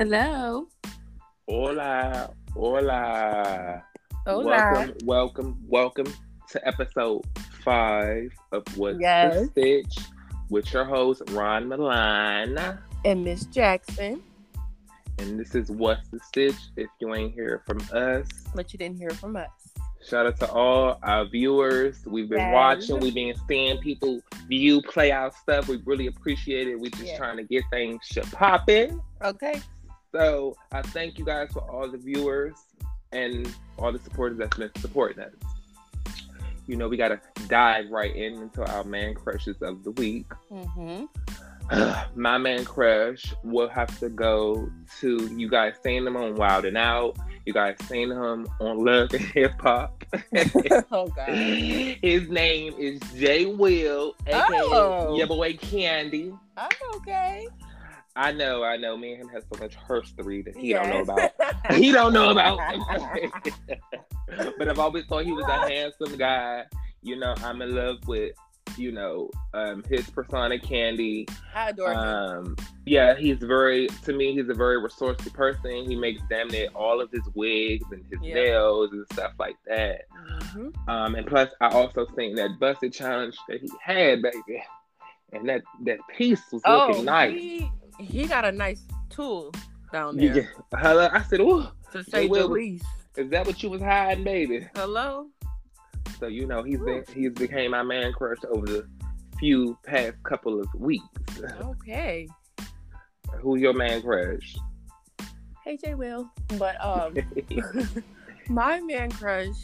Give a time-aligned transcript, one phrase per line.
[0.00, 0.66] Hello.
[1.46, 3.84] Hola, hola.
[4.26, 4.42] Hola.
[4.46, 6.06] Welcome, welcome, welcome
[6.52, 7.20] to episode
[7.62, 9.34] five of What's Yes.
[9.34, 9.48] the
[9.84, 10.06] Stitch
[10.48, 12.78] with your host Ron Milan.
[13.04, 14.22] And Miss Jackson.
[15.18, 16.56] And this is What's the Stitch.
[16.78, 19.50] If you ain't hear from us, But you didn't hear from us.
[20.08, 22.06] shout out to all our viewers.
[22.06, 22.54] We've been Yes.
[22.54, 25.68] watching, we've been seeing people view, play out stuff.
[25.68, 26.80] We really appreciate it.
[26.80, 27.18] We're just Yeah.
[27.18, 28.00] trying to get things
[28.32, 28.98] popping.
[29.22, 29.60] Okay.
[30.12, 32.54] So I thank you guys for all the viewers
[33.12, 35.32] and all the supporters that's been supporting us.
[36.66, 40.26] You know, we gotta dive right in into our man crushes of the week.
[40.52, 41.04] Mm-hmm.
[42.20, 44.68] My man crush will have to go
[45.00, 47.16] to you guys seen him on Wild and Out.
[47.46, 50.04] You guys seen him on Love and Hip Hop.
[50.92, 51.28] oh God.
[51.28, 55.16] His name is Jay Will, aka Oh.
[55.16, 56.32] your boy Candy.
[56.56, 57.48] I'm okay.
[58.20, 58.98] I know, I know.
[58.98, 61.30] Me and him has so much history that he don't know about.
[61.74, 62.58] he don't know about.
[64.58, 66.64] but I've always thought he was a handsome guy.
[67.02, 68.34] You know, I'm in love with,
[68.76, 71.26] you know, um, his persona, Candy.
[71.54, 71.98] I adore him.
[71.98, 75.88] Um, yeah, he's very, to me, he's a very resourceful person.
[75.88, 78.34] He makes damn near all of his wigs and his Yeah.
[78.34, 80.02] nails and stuff like that.
[80.42, 80.74] Mhm.
[80.88, 84.62] Um, and plus, I also think that busted challenge that he had, baby,
[85.32, 87.32] and that that piece was looking Oh, nice.
[87.40, 87.72] he,
[88.04, 89.52] he got a nice tool
[89.92, 90.78] down there, Yeah.
[90.78, 91.08] Hello.
[91.12, 92.84] I said, "Oh, to say the least.
[93.16, 95.28] is that what you was hiding, baby?" Hello?
[96.18, 98.88] So you know he's been he's became my man crush over the
[99.38, 101.04] few past couple of weeks.
[101.62, 102.28] Okay.
[103.40, 104.56] Who's your man crush?
[105.64, 105.94] Hey, J.
[105.94, 106.30] Will.
[106.58, 107.16] But um,
[108.48, 109.56] my man crush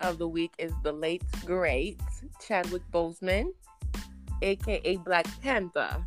[0.00, 2.00] of the week is the late great
[2.46, 3.46] Chadwick Boseman,
[4.42, 6.06] aka Black Panther.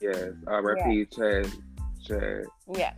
[0.00, 1.06] Yes, R.I.P.
[1.06, 1.48] Chad.
[2.04, 2.44] Chad.
[2.72, 2.94] Yes.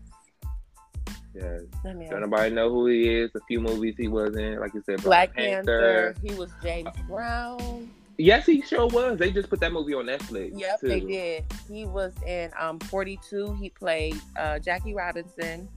[1.34, 1.62] Yes.
[1.94, 3.30] Me Don't nobody know who he is.
[3.34, 6.14] A few movies he was in, like you said, Black Black, Panther.
[6.14, 6.26] Panther.
[6.26, 7.90] He was James Brown.
[8.18, 9.18] Yes, he sure was.
[9.18, 10.58] They just put that movie on Netflix.
[10.58, 10.88] Yep, too.
[10.88, 11.44] they did.
[11.68, 13.54] He was in um 42.
[13.54, 15.68] He played uh, Jackie Robinson.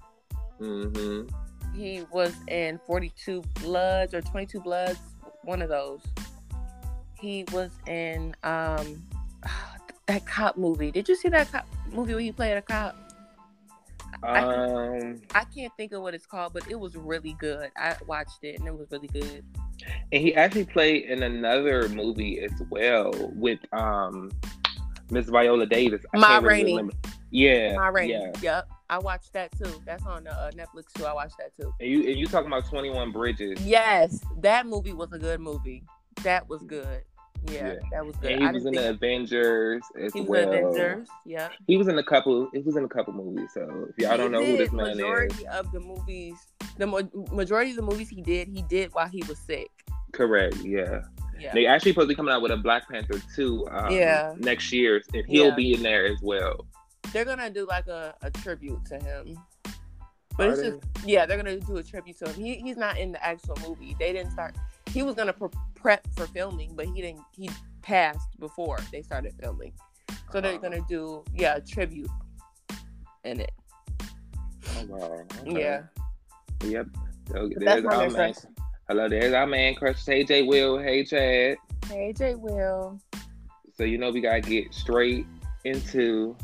[0.60, 1.28] Mm-hmm.
[1.76, 5.00] He was in 42 Bloods or 22 Bloods,
[5.44, 6.02] one of those.
[7.20, 9.04] He was in um
[10.08, 10.92] that cop movie.
[10.92, 12.96] Did you see that cop movie where he played a cop?
[14.24, 17.70] I- Um, I can't think of what it's called, but it was really good.
[17.78, 19.44] I watched it and it was really good.
[20.12, 24.32] and he actually played in another movie as well with um
[25.12, 26.02] Miss Viola Davis.
[26.14, 26.90] I Ma can't really
[27.30, 28.14] Yeah, Ma Rainey.
[28.14, 28.32] yeah.
[28.42, 29.82] Yep, I watched that too.
[29.86, 31.06] That's on uh, Netflix too.
[31.06, 31.72] I watched that too.
[31.82, 33.60] And you and you talking about Twenty One Bridges?
[33.66, 35.84] Yes, that movie was a good movie.
[36.24, 37.04] That was good.
[37.52, 37.80] Yeah, Yeah.
[37.92, 38.32] that was good.
[38.32, 40.50] And he I was in the Avengers as he was well.
[40.50, 41.08] Avengers.
[41.26, 41.50] Yeah.
[41.68, 42.50] He was in a couple.
[42.54, 43.52] He was in a couple movies.
[43.54, 46.36] So if y'all don't know who this man is, majority of the movies,
[46.78, 46.88] the
[47.32, 49.70] majority of the movies he did, he did while he was sick.
[50.14, 50.56] correct?
[50.64, 51.02] Yeah.
[51.38, 51.54] Yeah.
[51.54, 53.68] They actually supposed to be coming out with a Black Panther two.
[53.70, 54.34] Um, Yeah.
[54.38, 55.56] Next year, and he'll Yeah.
[55.56, 56.66] be in there as well.
[57.12, 59.38] They're gonna do like a, a tribute to him.
[60.38, 60.70] But Are it's they?
[60.72, 62.36] just yeah, they're gonna do a tribute to him.
[62.42, 63.96] He he's not in the actual movie.
[64.00, 64.56] They didn't start.
[64.96, 67.22] He was gonna pre- prep for filming, but he didn't.
[67.36, 67.50] He
[67.82, 69.74] passed before they started filming.
[70.32, 70.58] So they're Oh.
[70.58, 72.10] gonna do yeah a tribute
[73.26, 73.52] in it.
[74.02, 75.22] Oh, wow.
[75.42, 75.60] Okay.
[75.62, 75.82] Yeah.
[76.64, 76.88] Yep.
[77.30, 78.34] So That's there's our man man.
[78.88, 80.06] Hello, there's our man crush.
[80.06, 80.44] Hey, J.
[80.44, 80.78] Will.
[80.80, 81.58] Hey, Chad.
[81.88, 82.98] Hey J Will.
[83.78, 85.26] So you know we gotta get straight
[85.66, 86.38] into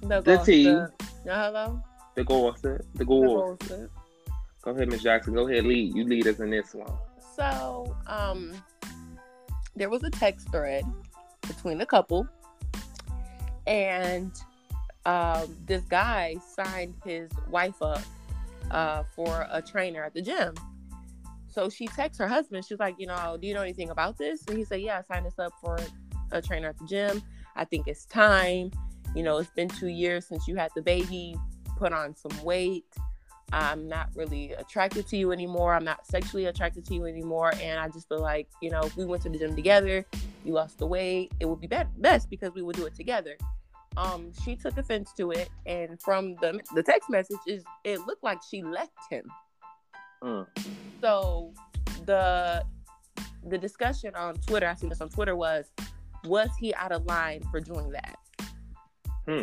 [0.00, 0.64] The, The tea.
[0.64, 1.02] gossip.
[1.26, 1.82] Hello.
[2.14, 2.62] the gossip.
[2.94, 3.58] The The gossip.
[3.68, 3.90] gossip.
[4.62, 5.34] Go ahead, Miss Jackson.
[5.34, 5.94] Go ahead, lead.
[5.94, 6.90] You lead us in this one.
[7.40, 8.52] So, um,
[9.74, 10.84] there was a text thread
[11.48, 12.28] between a couple,
[13.66, 14.30] and
[15.06, 18.02] um, this guy signed his wife up
[18.70, 20.52] uh, for a trainer at the gym.
[21.48, 22.66] So she texts her husband.
[22.66, 24.44] She's like, you know, do you know anything about this?
[24.46, 25.78] And he said, yeah, I signed us up for
[26.32, 27.22] a trainer at the gym.
[27.56, 28.70] I think it's time.
[29.16, 31.36] You know, it's been two years since you had the baby.
[31.78, 32.84] Put on some weight.
[33.52, 35.74] I'm not really attracted to you anymore.
[35.74, 37.52] I'm not sexually attracted to you anymore.
[37.60, 40.06] And I just feel like, you know, if we went to the gym together,
[40.44, 43.36] you lost the weight, it would be be- best because we would do it together.
[43.96, 48.22] Um, she took offense to it, and from the the text message is it looked
[48.22, 49.24] like she left him.
[50.22, 50.46] Mm.
[51.00, 51.52] So
[52.06, 52.64] the
[53.48, 55.70] the discussion on Twitter, I seen this on Twitter, was
[56.24, 58.16] was he out of line for doing that?
[59.26, 59.42] Hmm.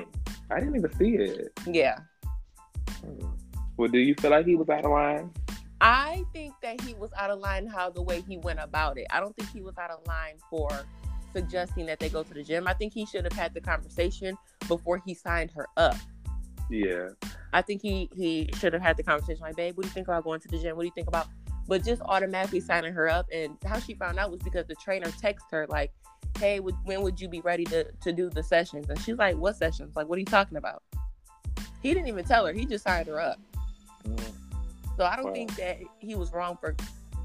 [0.50, 1.52] I didn't even see it.
[1.66, 1.98] Yeah.
[3.04, 3.28] Hmm.
[3.78, 5.32] Well, do you feel like he was out of line?
[5.80, 9.06] I think that he was out of line how the way he went about it.
[9.12, 10.70] I don't think he was out of line for
[11.32, 12.68] suggesting that they go to the gym.
[12.68, 14.36] I think he should have had the conversation
[14.68, 15.96] before he signed her up.
[16.72, 17.10] Yeah.
[17.54, 20.08] I think he he should have had the conversation like, babe, what do you think
[20.08, 20.76] about going to the gym?
[20.76, 21.28] What do you think about?
[21.68, 25.08] But just automatically signing her up, and how she found out was because the trainer
[25.08, 25.92] texted her like,
[26.40, 28.90] hey, when would you be ready to to do the sessions?
[28.90, 29.96] And she's like, what sessions?
[29.96, 30.82] Like, what are you talking about?
[31.84, 32.54] He didn't even tell her.
[32.54, 33.40] He just signed her up.
[34.16, 34.32] Mm.
[34.98, 35.34] So I don't wow.
[35.34, 36.76] think that he was wrong for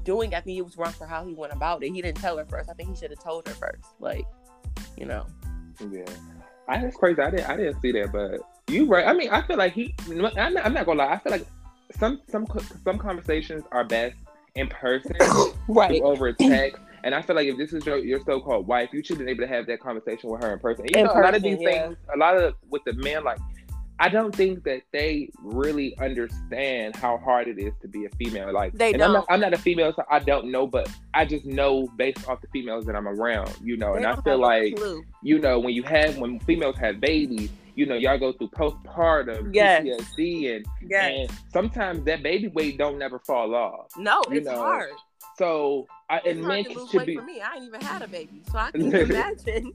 [0.03, 0.35] doing.
[0.35, 1.91] I think he was wrong for how he went about it.
[1.91, 2.69] He didn't tell her first.
[2.69, 3.83] I think he should have told her first.
[3.99, 4.25] Like,
[4.97, 5.25] you know.
[5.91, 6.05] Yeah,
[6.67, 7.19] I that's crazy.
[7.21, 9.07] I didn't I didn't see that, but you right.
[9.07, 9.95] I mean, I feel like he.
[10.07, 11.13] I'm not, I'm not gonna lie.
[11.13, 11.47] I feel like
[11.97, 12.47] some some
[12.83, 14.15] some conversations are best
[14.55, 15.15] in person,
[15.67, 16.01] right?
[16.01, 16.81] Over text.
[17.03, 19.27] And I feel like if this is your, your so-called wife, you should have been
[19.27, 20.85] able to have that conversation with her in person.
[20.85, 21.87] You in know, person, a lot of these yeah.
[21.87, 23.39] things, a lot of with the men, like
[23.99, 28.51] I don't think that they really understand how hard it is to be a female.
[28.51, 29.01] Like they don't.
[29.03, 32.27] I'm not, I'm not, a female, so I don't know, but I just know based
[32.27, 33.93] off the females that I'm around, you know.
[33.93, 34.77] They and I feel like,
[35.21, 39.53] you know, when you have when females have babies, you know, y'all go through postpartum,
[39.53, 39.85] yes.
[39.85, 41.11] PTSD, and yes.
[41.29, 43.91] and sometimes that baby weight don't never fall off.
[43.97, 44.57] No, it's know?
[44.57, 44.91] hard.
[45.37, 47.15] So I and men should be.
[47.15, 49.73] For me, I ain't even had a baby, so I can imagine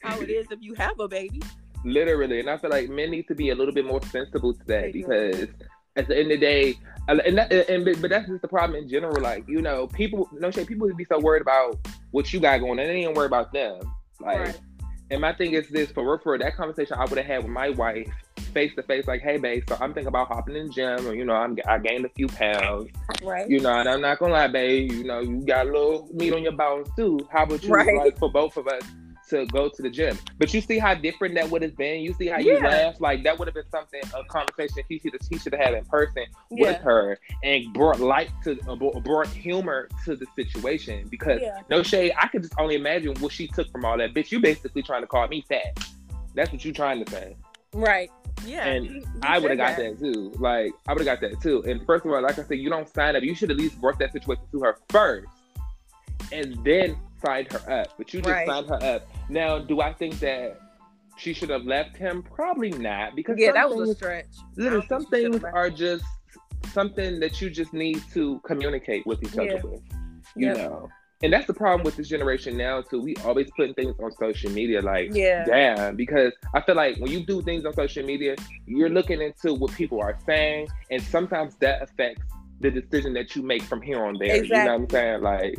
[0.00, 1.42] how it is if you have a baby.
[1.84, 4.64] Literally, and I feel like men need to be a little bit more sensible to
[4.66, 5.48] that because
[5.96, 8.88] at the end of the day, and that, and but that's just the problem in
[8.88, 9.20] general.
[9.20, 11.78] Like you know, people no shit, people would be so worried about
[12.12, 13.80] what you got going, and they ain't worry about them.
[14.20, 14.60] Like, right.
[15.10, 17.70] and my thing is this for for that conversation I would have had with my
[17.70, 18.08] wife
[18.52, 21.14] face to face, like, hey, babe, so I'm thinking about hopping in the gym, or
[21.14, 22.90] you know, I'm I gained a few pounds,
[23.22, 23.48] right?
[23.48, 26.32] You know, and I'm not gonna lie, babe, you know, you got a little meat
[26.32, 27.18] on your bones too.
[27.30, 27.96] How about you, right.
[27.96, 28.82] like, for both of us?
[29.32, 30.18] To go to the gym.
[30.38, 32.02] But you see how different that would have been.
[32.02, 32.52] You see how yeah.
[32.52, 33.00] you laugh.
[33.00, 35.74] Like that would have been something a conversation he should have he should have had
[35.74, 36.72] in person yeah.
[36.72, 41.08] with her and brought light to uh, brought humor to the situation.
[41.08, 41.60] Because yeah.
[41.70, 44.12] no shade, I could just only imagine what she took from all that.
[44.14, 45.78] Bitch, you basically trying to call me fat.
[46.34, 47.36] That's what you trying to say.
[47.72, 48.10] Right.
[48.44, 48.66] Yeah.
[48.66, 49.98] And he, he I would have got that.
[49.98, 50.32] that too.
[50.38, 51.62] Like I would have got that too.
[51.66, 53.22] And first of all, like I said, you don't sign up.
[53.22, 55.28] You should at least work that situation to her first,
[56.30, 58.46] and then signed her up, but you just right.
[58.46, 59.06] signed her up.
[59.28, 60.60] Now, do I think that
[61.16, 62.22] she should have left him?
[62.22, 64.26] Probably not, because yeah, that was a stretch.
[64.56, 66.04] Literally, some things are just
[66.72, 69.82] something that you just need to communicate with each other with.
[70.36, 70.88] You know.
[71.24, 73.00] And that's the problem with this generation now too.
[73.00, 75.94] We always putting things on social media, like yeah, damn.
[75.94, 78.34] Because I feel like when you do things on social media,
[78.66, 82.24] you're looking into what people are saying, and sometimes that affects
[82.58, 84.34] the decision that you make from here on there.
[84.34, 84.58] Exactly.
[84.58, 85.22] You know what I'm saying?
[85.22, 85.58] Like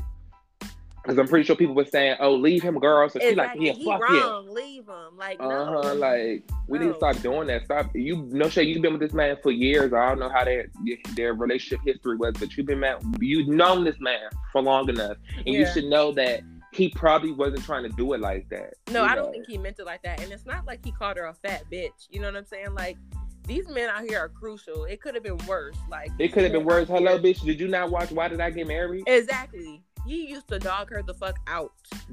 [1.04, 3.74] because I'm pretty sure people were saying, "Oh, leave him, girl." So she like, "Yeah,
[3.74, 4.48] he fuck wrong.
[4.50, 5.82] Leave him." Like, uh huh.
[5.82, 5.94] No.
[5.96, 6.86] Like, we no.
[6.86, 7.66] need to stop doing that.
[7.66, 7.94] Stop.
[7.94, 8.68] You no shit.
[8.68, 9.94] You've been with this man for years.
[9.94, 10.68] I don't know how their
[11.16, 13.00] their relationship history was, but you've been man.
[13.20, 15.60] You've known this man for long enough, and yeah.
[15.60, 16.42] you should know that
[16.72, 18.74] he probably wasn't trying to do it like that.
[18.92, 19.24] No, I know?
[19.24, 20.22] don't think he meant it like that.
[20.22, 22.08] And it's not like he called her a fat bitch.
[22.10, 22.74] You know what I'm saying?
[22.74, 22.98] Like
[23.46, 24.86] these men out here are crucial.
[24.86, 25.76] It could have been worse.
[25.90, 26.88] Like it could have been worse.
[26.88, 27.44] Hello, bitch.
[27.44, 29.04] Did you not watch Why Did I Get Married?
[29.06, 29.82] Exactly.
[30.06, 31.72] He used to dog her the fuck out.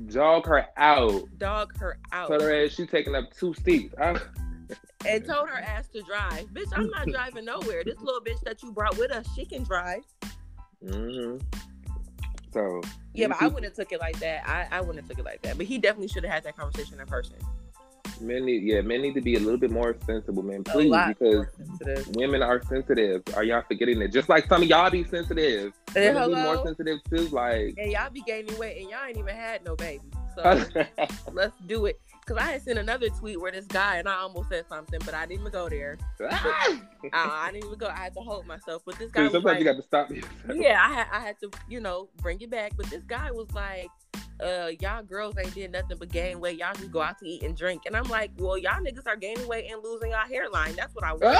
[0.08, 1.38] Dog her out.
[1.38, 2.28] Dog her out.
[2.28, 3.94] Told her ass she taking up two seats.
[5.06, 6.46] and told her ass to drive.
[6.52, 7.82] Bitch, I'm not driving nowhere.
[7.84, 10.02] This little bitch that you brought with us, she can drive.
[10.84, 11.38] Mm-hmm.
[12.52, 12.80] So
[13.14, 14.48] yeah, but I wouldn't have took it like that.
[14.48, 15.56] I, I wouldn't have took it like that.
[15.56, 17.36] But he definitely should have had that conversation in person.
[18.20, 20.64] Men need, yeah, men need to be a little bit more sensible, man.
[20.64, 21.46] Please, because
[22.14, 23.22] women are sensitive.
[23.34, 24.12] Are y'all forgetting that?
[24.12, 25.72] Just like some of y'all be sensitive.
[25.94, 26.28] Hey, hello.
[26.28, 27.28] Be more sensitive too.
[27.28, 30.02] Like, and y'all be gaining weight, and y'all ain't even had no baby.
[30.34, 30.42] So
[31.32, 32.00] let's do it.
[32.26, 35.14] Cause I had seen another tweet where this guy and I almost said something, but
[35.14, 35.98] I didn't even go there.
[36.20, 36.28] uh,
[37.12, 37.88] I didn't even go.
[37.88, 38.82] I had to hold myself.
[38.86, 40.10] But this guy, sometimes like, you got to stop.
[40.54, 42.72] yeah, I had I had to you know bring it back.
[42.76, 43.88] But this guy was like,
[44.42, 46.58] uh, y'all girls ain't did nothing but gain weight.
[46.58, 47.82] Y'all just go out to eat and drink.
[47.86, 50.74] And I'm like, well, y'all niggas are gaining weight and losing your hairline.
[50.76, 51.38] That's what I want.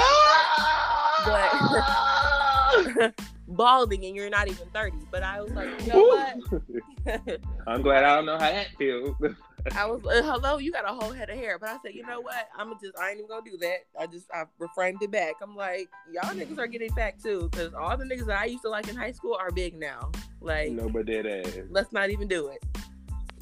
[2.97, 3.13] but
[3.47, 4.97] balding and you're not even 30.
[5.11, 7.41] But I was like, you know what?
[7.67, 9.15] I'm glad I don't know how that feels.
[9.75, 12.03] I was uh, hello, you got a whole head of hair, but I said, you
[12.03, 12.49] know what?
[12.57, 13.77] I'm just I ain't even gonna do that.
[13.99, 15.35] I just I reframed it back.
[15.41, 18.63] I'm like, y'all niggas are getting back too, because all the niggas that I used
[18.63, 20.11] to like in high school are big now.
[20.39, 21.59] Like no, but dead ass.
[21.69, 22.63] Let's not even do it.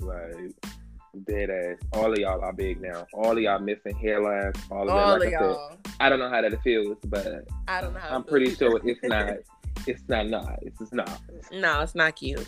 [0.01, 0.53] Like
[1.25, 1.77] dead ass.
[1.93, 3.07] All of y'all are big now.
[3.13, 4.59] All of y'all missing hairlines.
[4.71, 5.25] All of all that.
[5.25, 5.69] Like of I y'all.
[5.69, 7.99] Said, I don't know how that feels, but I don't know.
[8.09, 9.37] I'm pretty sure it's not.
[9.87, 10.57] It's not nice.
[10.79, 11.21] It's not.
[11.51, 12.47] No, it's not cute.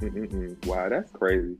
[0.00, 0.66] Mm-mm-mm.
[0.66, 1.56] Wow, that's crazy.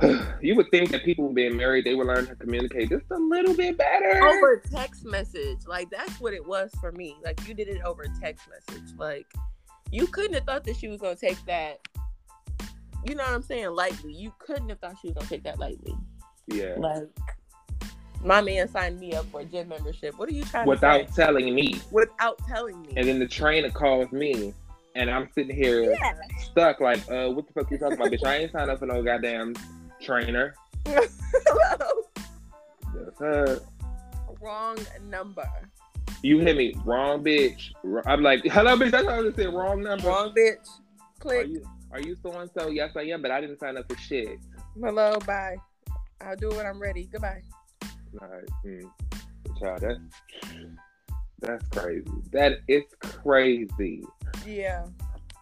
[0.40, 3.54] you would think that people being married, they would learn to communicate just a little
[3.54, 5.66] bit better over text message.
[5.66, 7.16] Like that's what it was for me.
[7.24, 8.90] Like you did it over text message.
[8.96, 9.26] Like
[9.90, 11.80] you couldn't have thought that she was gonna take that.
[13.04, 13.70] You know what I'm saying?
[13.70, 14.12] Lightly.
[14.12, 15.94] You couldn't have thought she was gonna take that lightly.
[16.48, 16.74] Yeah.
[16.76, 17.08] Like
[18.24, 20.18] My man signed me up for a gym membership.
[20.18, 21.24] What are you trying without to say?
[21.24, 21.80] telling me.
[21.90, 22.94] Without telling me.
[22.96, 24.54] And then the trainer calls me,
[24.94, 26.14] and I'm sitting here yeah.
[26.40, 26.80] stuck.
[26.80, 28.24] Like, uh, what the fuck are you talking about, bitch?
[28.24, 29.54] I ain't signed up for no goddamn
[30.00, 30.54] trainer.
[33.18, 33.58] Hello.
[34.40, 35.48] Wrong number.
[36.22, 37.72] you hit me wrong, bitch.
[38.06, 38.90] I'm like, hello, bitch.
[38.90, 39.52] That's what I was saying.
[39.54, 40.08] Wrong number.
[40.08, 40.68] Wrong bitch.
[41.18, 41.48] Click.
[41.48, 42.68] you are you so and so?
[42.68, 44.38] Yes, I am, but I didn't sign up for shit.
[44.80, 45.18] Hello.
[45.26, 45.56] Bye.
[46.20, 47.08] I'll do it when I'm ready.
[47.12, 47.42] Goodbye.
[48.12, 48.90] Like, mm,
[49.60, 50.00] child, that's
[51.40, 52.10] that's crazy.
[52.32, 54.04] That is crazy.
[54.46, 54.86] Yeah.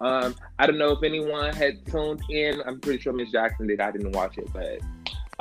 [0.00, 2.60] Um, I don't know if anyone had tuned in.
[2.66, 3.80] I'm pretty sure Miss Jackson did.
[3.80, 4.80] I didn't watch it, but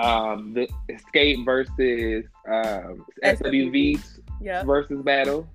[0.03, 3.99] um, the Xscape versus um, SWV
[4.41, 4.65] Yep.
[4.65, 5.47] versus battle.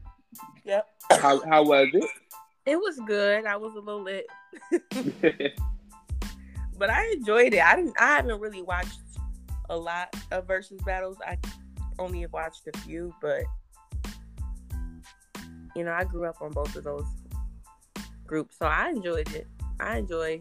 [0.65, 0.87] Yep.
[1.13, 2.05] How how was It
[2.67, 3.47] It was good.
[3.47, 4.27] I was a little lit, it?
[6.79, 7.63] but I enjoyed it.
[7.63, 7.95] I didn't.
[8.01, 9.01] I haven't really watched
[9.71, 11.17] a lot of versus battles.
[11.27, 11.37] I
[11.99, 13.43] only have watched a few, but
[15.75, 17.07] you know, I grew up on both of those
[18.27, 19.47] groups, so I enjoyed it.
[19.81, 20.41] I enjoy.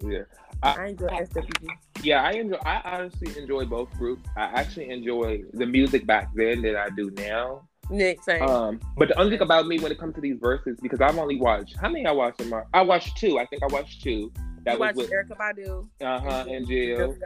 [0.00, 0.22] yeah,
[0.62, 1.68] I enjoy SWV.
[2.02, 2.22] yeah.
[2.22, 2.58] I enjoy.
[2.64, 4.28] I honestly enjoy both groups.
[4.36, 7.65] I actually enjoy the music back then that I do now.
[7.90, 8.42] Nick same.
[8.42, 11.18] Um, but the only thing about me when it comes to these verses, because I've
[11.18, 13.38] only watched how many I watched in my I watched two.
[13.38, 14.32] I think I watched two.
[14.64, 17.16] That you was watched with Erykah Badu, uh huh and Jill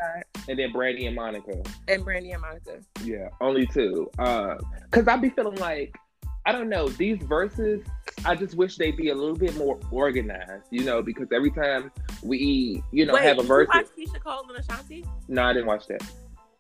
[0.48, 1.62] and then Brandy and Monica.
[1.88, 2.80] and Brandy and Monica.
[3.02, 4.10] Yeah, only two.
[4.18, 4.56] Uh,
[4.90, 5.96] cause I be feeling like
[6.44, 7.82] I don't know these verses.
[8.24, 11.90] I just wish they'd be a little bit more organized, you know, because every time
[12.22, 13.68] we, you know, Wait, have a did verse.
[13.72, 15.04] you watch Keyshia Cole and Ashanti?
[15.28, 16.02] No, I didn't watch that.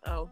[0.06, 0.30] Oh.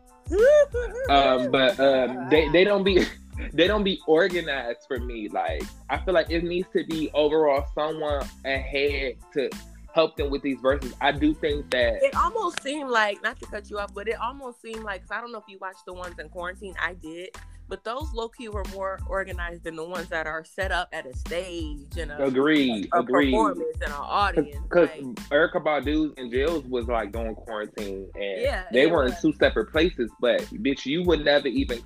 [1.11, 3.07] Um, but um, they they don't be
[3.53, 5.29] they don't be organized for me.
[5.29, 9.51] Like I feel like it needs to be overall someone ahead to
[9.95, 10.95] help them with these verses.
[11.01, 14.21] I do think that It almost seemed like, not to cut you off, but it
[14.21, 16.75] almost seemed like, cause I don't know if you watched the ones in quarantine.
[16.81, 17.31] I did,
[17.69, 21.07] but those low key were more organized than the ones that are set up at
[21.07, 23.31] a stage and a, agreed, a agreed.
[23.33, 24.57] performance and an audience.
[24.63, 29.15] Because like, Erykah Badu's and Jill's was like going quarantine, and Yeah, they were in
[29.21, 30.11] two separate places.
[30.21, 31.81] But bitch, you would never even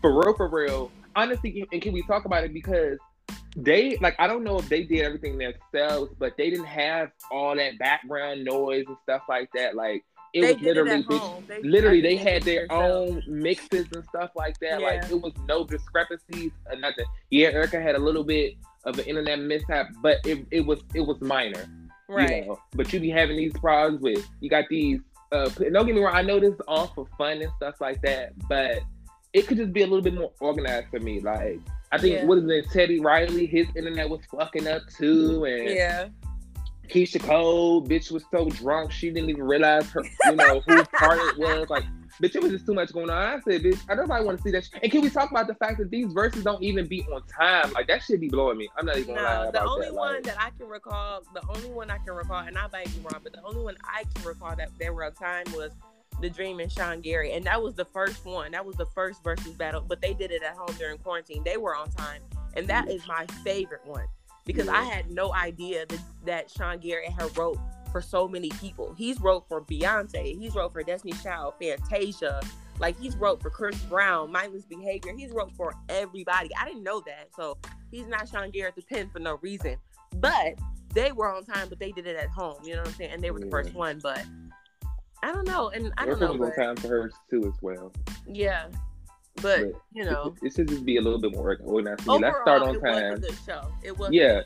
[0.00, 0.90] for real, for real.
[1.14, 2.98] Honestly, and can we talk about it because
[3.56, 7.56] they like I don't know if they did everything themselves, but they didn't have all
[7.56, 9.74] that background noise and stuff like that.
[9.74, 10.04] Like
[10.36, 11.48] it they was literally it.
[11.48, 13.22] They, literally they had their themselves.
[13.26, 14.80] own mixes and stuff like that.
[14.82, 17.06] Like it was no discrepancies or nothing.
[17.30, 21.00] Yeah, Erykah had a little bit of an internet mishap, but it, it was it
[21.00, 21.64] was minor.
[22.08, 22.44] right.
[22.44, 25.00] You know, but you be having these problems with you got these.
[25.32, 26.14] Uh, don't get me wrong.
[26.14, 28.78] I know this is all for fun and stuff like that, but
[29.32, 31.20] it could just be a little bit more organized for me.
[31.20, 31.58] Like
[31.92, 32.24] I think Yeah.
[32.24, 32.70] what is it?
[32.70, 36.08] Teddy Riley, his internet was fucking up too, and Yeah.
[36.88, 41.18] Keyshia Cole, bitch was so drunk she didn't even realize her, you know, whose part
[41.18, 41.68] it was.
[41.68, 41.84] Like,
[42.22, 43.16] bitch, it was just too much going on.
[43.16, 44.64] I said, bitch, I nobody want to see that.
[44.64, 44.82] Shit.
[44.82, 47.72] And can we talk about the fact that these verses don't even be on time?
[47.72, 48.68] Like that should be blowing me.
[48.76, 49.94] I'm not even gonna lie No, about the only that.
[49.94, 52.86] one like, that I can recall, the only one I can recall, and I might
[52.86, 55.72] be wrong, but the only one I can recall that they were on time was
[56.20, 58.52] the Dream and Sean Garrett, and that was the first one.
[58.52, 61.42] That was the first versus battle, but they did it at home during quarantine.
[61.44, 62.22] They were on time,
[62.54, 62.94] and that mm.
[62.94, 64.06] is my favorite one
[64.46, 67.58] because I had no idea that, that Sean Garrett had wrote
[67.92, 68.94] for so many people.
[68.96, 72.40] He's wrote for Beyonce, he's wrote for Destiny Child, Fantasia,
[72.78, 75.12] like he's wrote for Chris Brown, Mindless Behavior.
[75.16, 76.50] He's wrote for everybody.
[76.58, 77.58] I didn't know that, so
[77.90, 79.76] he's not Sean Garrett at the pen for no reason.
[80.16, 80.58] But
[80.94, 82.56] they were on time, but they did it at home.
[82.64, 83.10] You know what I'm saying?
[83.12, 84.24] And they were the first one, but
[85.22, 87.92] I don't know, and I don't know, was on time for hers too as well.
[88.26, 88.68] yeah.
[89.42, 92.02] But But you know, It, it should just be a little bit more organized.
[92.02, 92.26] for me.
[92.26, 93.20] Let's start on it was a time.
[93.20, 93.72] good show.
[93.82, 94.42] It was, Yeah.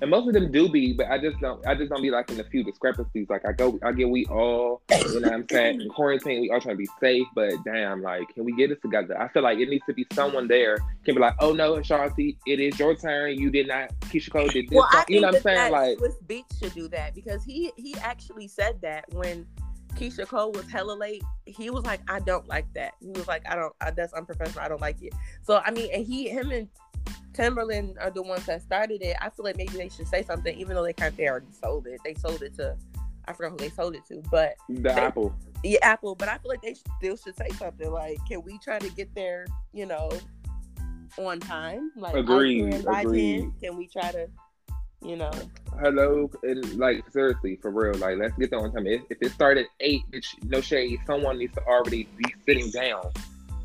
[0.00, 1.64] And most of them do be, but I just don't.
[1.66, 3.28] I just don't be like in a few discrepancies.
[3.30, 6.50] Like I go, I get we all, you know, what I'm saying in quarantine, we
[6.50, 9.18] all trying to be safe, but damn, like, can we get it together?
[9.18, 12.36] I feel like it needs to be someone there can be like, oh no, Shanti,
[12.44, 13.38] it is your turn.
[13.38, 13.92] You did not.
[14.00, 14.76] Keyshia Cole did this.
[14.76, 15.72] Well, I you know what I'm saying?
[15.72, 19.46] Like, Swizz Beatz should do that because he he actually said that when
[19.94, 21.22] Keyshia Cole was hella late.
[21.46, 22.94] He was like, I don't like that.
[23.00, 23.72] He was like, I don't.
[23.80, 24.64] I, that's unprofessional.
[24.64, 25.12] I don't like it.
[25.42, 26.68] So I mean, and he, him, and
[27.32, 29.16] Timbaland are the ones that started it.
[29.20, 31.52] I feel like maybe they should say something, even though they kind of they already
[31.52, 32.00] sold it.
[32.04, 32.76] They sold it to,
[33.26, 35.34] I forgot who they sold it to, but the Apple.
[35.62, 36.14] yeah, Apple.
[36.14, 37.90] But I feel like they still should say something.
[37.90, 39.46] Like, can we try to get there?
[39.72, 40.10] You know,
[41.18, 41.90] on time.
[41.96, 43.52] Like, Agreed, by 10, 10, agreed.
[43.62, 44.28] Can we try to,
[45.04, 45.30] you know?
[45.80, 48.86] Hello, and like seriously, for real, like let's get that on time.
[48.86, 50.98] If, if it started at eight, it's no shade.
[51.06, 53.10] Someone needs to already be sitting down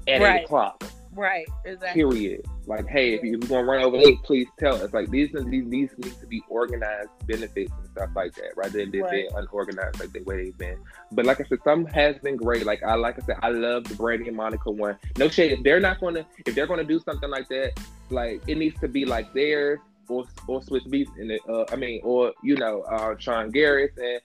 [0.08, 0.41] at Right.
[0.41, 0.84] eight o'clock.
[1.12, 1.48] Right.
[1.65, 2.01] Exactly.
[2.01, 2.46] Period.
[2.65, 4.93] Like, hey, if, you, are gonna run over late, please tell us.
[4.93, 9.01] Like these these these need to be organized benefits and stuff like that, rather than
[9.01, 9.12] right.
[9.12, 10.77] being unorganized like the way they've been.
[11.12, 12.65] But like I said, some has been great.
[12.65, 14.98] Like I like I said, I love the Brandy and Monica one.
[15.17, 15.51] No shade.
[15.51, 17.74] If they're not gonna if they're gonna do something like that,
[18.10, 19.79] like it needs to be like theirs
[20.10, 21.42] or or Swizz Beatz in it.
[21.48, 24.22] Uh, I mean, or you know, uh, Sean Garrett and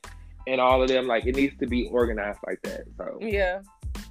[0.47, 1.07] and all of them.
[1.07, 2.85] Like it needs to be organized like that.
[2.97, 3.61] So yeah.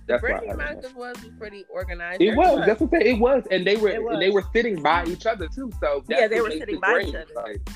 [0.05, 0.53] That's Brittany
[0.95, 2.21] was pretty organized.
[2.21, 2.65] It was.
[2.65, 5.71] That's what they, it was, and they were they were sitting by each other too.
[5.79, 7.07] So yeah, they were sitting by great.
[7.09, 7.33] each other.
[7.35, 7.69] Like,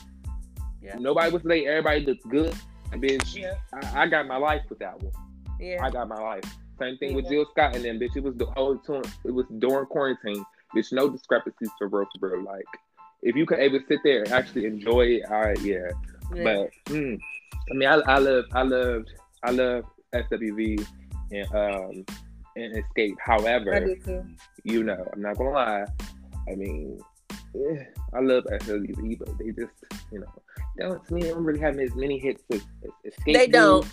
[0.82, 0.96] yeah.
[1.00, 1.68] Nobody was late.
[1.68, 2.56] Everybody looked good.
[2.92, 3.54] Bitch, yeah.
[3.74, 5.12] I, I, got my life with that one.
[5.60, 6.44] Yeah, I got my life.
[6.80, 7.16] Same thing yeah.
[7.18, 8.16] with Jill Scott and then bitch.
[8.16, 8.80] It was the whole.
[9.26, 10.46] It was during quarantine.
[10.76, 12.44] Bitch, no discrepancies for real, for real.
[12.44, 12.66] Like,
[13.28, 15.90] if you could able to sit there and actually enjoy it, all right, yeah.
[16.34, 16.44] yeah.
[16.44, 17.20] But mm,
[17.70, 19.12] I mean, I, I love, I loved,
[19.44, 19.84] I love
[20.16, 20.86] SWV
[21.32, 22.06] and um
[22.56, 23.16] and Xscape.
[23.20, 23.96] However,
[24.64, 25.86] you know, I'm not gonna lie.
[26.50, 27.02] I mean,
[27.54, 29.74] yeah, I love SWV, but they just,
[30.12, 30.28] you know,
[30.80, 33.34] don't to me, they don't really have as many hits as, as Xscape.
[33.34, 33.86] They don't.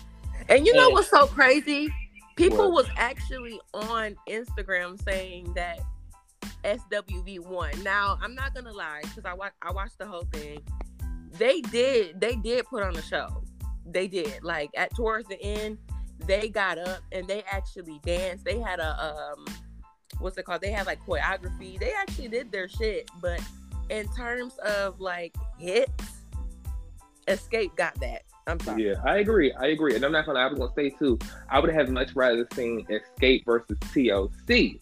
[0.47, 1.89] And you know what's so crazy?
[2.37, 2.85] People what?
[2.85, 5.79] was actually on Instagram saying that
[6.65, 7.71] SWV won.
[7.83, 10.59] Now, I'm not gonna lie, because I watched I watched the whole thing.
[11.37, 13.43] They did they did put on a show.
[13.85, 14.43] They did.
[14.43, 15.77] Like at towards the end,
[16.25, 18.45] they got up and they actually danced.
[18.45, 19.45] They had a um
[20.19, 20.61] what's it called?
[20.61, 21.79] They had like choreography.
[21.79, 23.09] They actually did their shit.
[23.21, 23.41] But
[23.89, 25.91] in terms of like hits,
[27.27, 28.23] Xscape got that.
[28.47, 28.87] I'm sorry.
[28.87, 29.51] Yeah, I agree.
[29.53, 29.95] I agree.
[29.95, 31.19] And I'm not gonna I was gonna say too,
[31.49, 34.79] I would have much rather seen Xscape versus TLC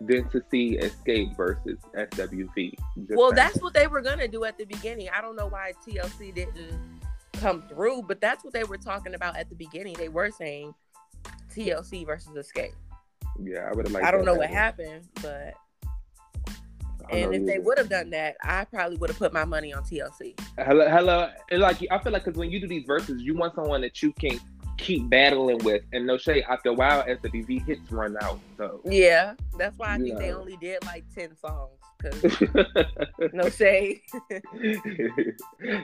[0.00, 2.74] than to see Xscape versus SWV.
[3.10, 5.08] well, that's what they were gonna do at the beginning.
[5.16, 7.00] I don't know why TLC didn't
[7.34, 9.94] come through, but that's what they were talking about at the beginning.
[9.94, 10.74] They were saying
[11.54, 12.72] TLC versus Xscape.
[13.40, 13.96] Yeah, I would have.
[13.96, 15.54] I don't know what happened, but
[17.10, 19.82] and if they would have done that, I probably would have put my money on
[19.82, 20.38] TLC.
[20.58, 21.30] Hello, hello.
[21.50, 24.02] And like I feel like because when you do these verses, you want someone that
[24.02, 24.38] you can
[24.76, 25.82] keep battling with.
[25.92, 28.40] And no shade, after a while, SWV hits run out.
[28.56, 30.18] So yeah, that's why I think know.
[30.18, 31.70] they only did like ten songs.
[33.32, 34.02] No shade.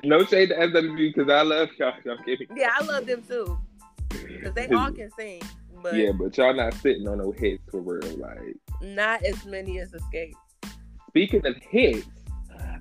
[0.05, 1.95] no shade to SWV because I love y'all.
[2.11, 2.49] I'm kidding.
[2.55, 3.59] Yeah, I love them too.
[4.11, 5.41] Because they all can sing.
[5.83, 8.19] But yeah, but y'all not sitting on no hits for real.
[8.19, 10.35] Like not as many as Xscape.
[11.09, 12.07] Speaking of hits,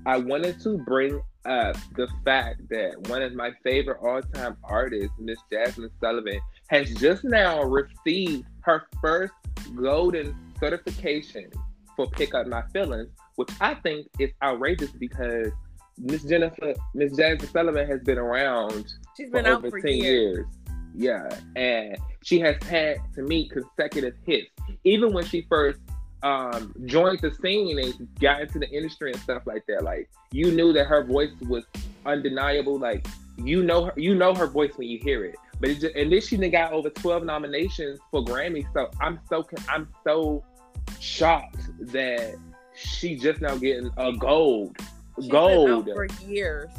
[0.06, 5.38] I wanted to bring up the fact that one of my favorite all-time artists, Miss
[5.52, 9.32] Jazmine Sullivan, has just now received her first
[9.74, 11.50] golden certification
[11.96, 15.48] for Pick Up My Feelings, which I think is outrageous because
[15.98, 20.02] Miss Jennifer, Miss Jazmine Sullivan has been around She's been for over for 10 years.
[20.02, 20.46] years.
[20.94, 21.28] Yeah.
[21.56, 24.50] And she has had to me, consecutive hits.
[24.84, 25.80] Even when she first
[26.22, 29.82] um, joined the scene and got into the industry and stuff like that.
[29.82, 31.64] Like you knew that her voice was
[32.06, 32.78] undeniable.
[32.78, 33.06] Like
[33.36, 35.36] you know her, you know her voice when you hear it.
[35.60, 38.66] But it just, and then she then got over twelve nominations for Grammy.
[38.72, 40.44] So I'm so I'm so
[40.98, 41.58] shocked
[41.92, 42.36] that
[42.74, 44.76] she just now getting a gold.
[45.20, 46.70] She's gold for years.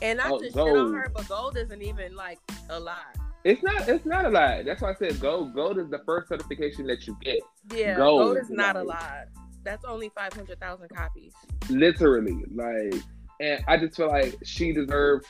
[0.00, 0.68] And I oh, just gold.
[0.68, 2.38] shit on her, but gold isn't even like
[2.70, 3.16] a lot.
[3.48, 3.88] It's not.
[3.88, 4.66] It's not a lot.
[4.66, 5.54] That's why I said gold.
[5.54, 7.40] Gold is the first certification that you get.
[7.74, 9.24] Yeah, gold, gold is not like, a lot.
[9.64, 11.32] That's only five hundred thousand copies.
[11.70, 13.02] Literally, like,
[13.40, 15.26] and I just feel like she deserves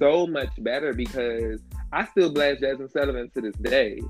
[0.00, 1.60] so much better because
[1.92, 4.00] I still blast Jazmine Sullivan to this day.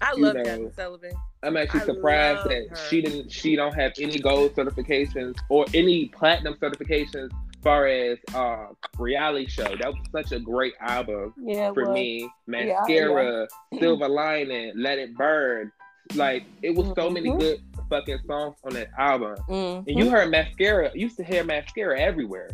[0.00, 1.12] I you love know, Jazmine Sullivan.
[1.42, 2.76] I'm actually I surprised that her.
[2.88, 3.32] she didn't.
[3.32, 8.66] She don't have any gold certifications or any platinum certifications far as uh
[8.98, 9.64] reality show.
[9.64, 12.28] That was such a great album yeah, for me.
[12.46, 13.80] Mascara yeah, yeah.
[13.80, 15.72] silver lining let it burn.
[16.14, 17.14] Like it was so mm-hmm.
[17.14, 19.36] many good fucking songs on that album.
[19.48, 19.88] Mm-hmm.
[19.88, 22.50] and you heard mascara you used to hear mascara everywhere.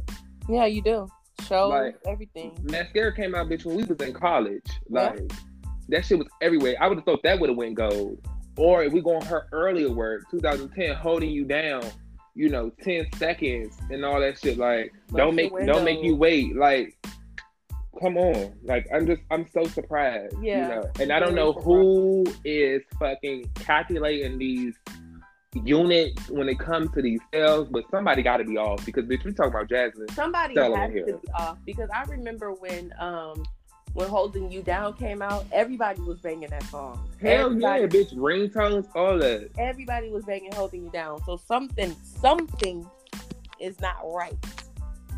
[0.48, 1.08] Yeah you do.
[1.48, 2.56] Show like, everything.
[2.62, 4.70] Mascara came out bitch when we was in college.
[4.88, 5.32] Like
[5.88, 6.76] that shit was everywhere.
[6.80, 8.18] I would have thought that would have went gold.
[8.56, 11.82] Or if we going her earlier work 2010 holding you down
[12.34, 14.58] you know, 10 seconds and all that shit.
[14.58, 16.56] Like, don't make don't make you wait.
[16.56, 16.96] Like,
[18.00, 18.54] come on.
[18.64, 20.34] Like, I'm just I'm so surprised.
[20.42, 20.62] Yeah.
[20.62, 24.74] You know, and I don't know who is fucking calculating these
[25.62, 29.24] units when it comes to these sales, but somebody got to be off because bitch,
[29.24, 30.12] we talking about Jazmine.
[30.12, 33.44] Somebody has to be off because I remember when um
[33.94, 37.08] when Holding You Down came out, everybody was banging that song.
[37.20, 39.50] Hell everybody, yeah, bitch, ringtones, all that.
[39.56, 41.22] Everybody was banging Holding You Down.
[41.24, 42.86] So something, something
[43.60, 44.36] is not right.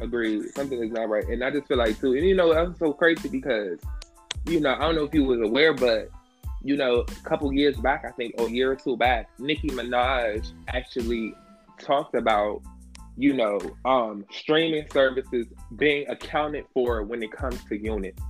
[0.00, 0.54] Agreed.
[0.54, 1.26] Something is not right.
[1.26, 3.80] And I just feel like too, and you know, that's so crazy because,
[4.44, 6.10] you know, I don't know if you was aware, but
[6.62, 9.68] you know, a couple years back, I think, or a year or two back, Nicki
[9.68, 11.34] Minaj actually
[11.78, 12.60] talked about,
[13.16, 18.20] you know, um, streaming services being accounted for when it comes to units.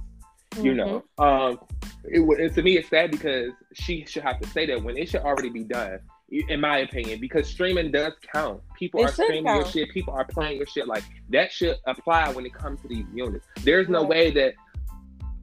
[0.52, 0.64] Mm-hmm.
[0.64, 1.58] You know, um,
[2.04, 5.08] it, and to me, it's sad because she should have to say that when it
[5.08, 8.60] should already be done in my opinion, because streaming does count.
[8.76, 9.62] People it are streaming count.
[9.62, 10.88] your shit, people are playing your shit.
[10.88, 13.46] Like that should apply when it comes to these units.
[13.62, 14.54] There's no way that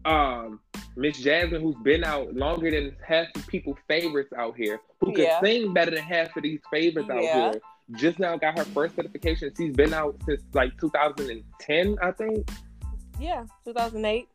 [0.05, 0.59] um
[0.95, 5.23] Miss Jazmine, who's been out longer than half of people favorites out here, who can
[5.23, 5.41] yeah.
[5.41, 7.15] sing better than half of these favorites yeah.
[7.15, 7.61] out here,
[7.95, 9.51] just now got her first certification.
[9.57, 12.49] She's been out since like 2010, I think.
[13.19, 14.27] Yeah, 2008.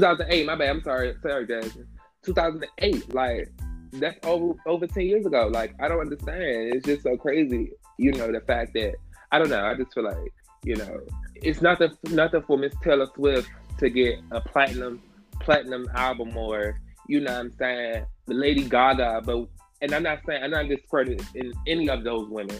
[0.00, 0.46] 2008.
[0.46, 0.70] My bad.
[0.70, 1.14] I'm sorry.
[1.22, 1.86] Sorry, Jazmine.
[2.22, 3.14] 2008.
[3.14, 3.52] Like
[3.92, 5.48] that's over over 10 years ago.
[5.52, 6.74] Like I don't understand.
[6.74, 7.70] It's just so crazy.
[7.98, 8.94] You know the fact that
[9.32, 9.64] I don't know.
[9.64, 10.32] I just feel like
[10.64, 11.00] you know
[11.34, 15.02] it's nothing nothing for Miss Taylor Swift to get a platinum
[15.40, 19.46] platinum album or you know what I'm saying the Lady Gaga, but
[19.82, 22.58] and I'm not saying I'm not discrediting in any of those women.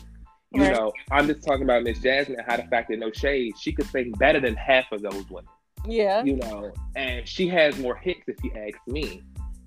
[0.52, 0.72] You right.
[0.72, 3.72] know, I'm just talking about Miss Jazmine and how the fact that no shade, she
[3.72, 5.50] could sing better than half of those women.
[5.86, 6.24] Yeah.
[6.24, 9.22] You know, and she has more hits if you ask me.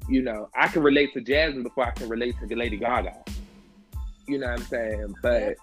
[0.08, 3.23] You know, I can relate to Jazmine before I can relate to the Lady Gaga.
[4.27, 5.15] You know what I'm saying?
[5.21, 5.55] But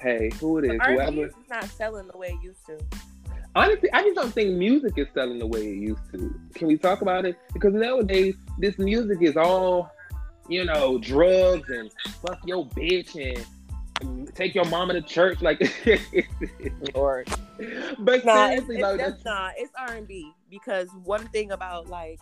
[0.00, 1.26] hey, who it is, whoever.
[1.26, 2.78] It's not selling the way it used to
[3.54, 6.34] honestly, I just don't think music is selling the way it used to.
[6.54, 7.36] Can we talk about it?
[7.52, 9.90] Because nowadays, this music is all,
[10.48, 11.90] you know, drugs and
[12.26, 13.44] fuck your bitch and
[14.34, 15.40] take your mama to church.
[15.42, 15.60] Like,
[16.94, 17.24] or,
[17.98, 19.52] but nah, seriously, it's, it's, that's not.
[19.56, 22.18] It's R and B because one thing about like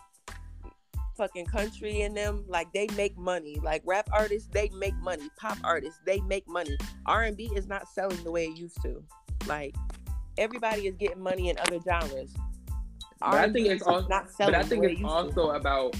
[1.17, 5.57] fucking country in them like they make money like rap artists they make money pop
[5.61, 9.03] artists they make money r&b is not selling the way it used to
[9.45, 9.75] like
[10.37, 12.33] everybody is getting money in other genres.
[13.19, 14.53] But I think it's also not selling.
[14.53, 15.57] But I think it's also to.
[15.57, 15.95] about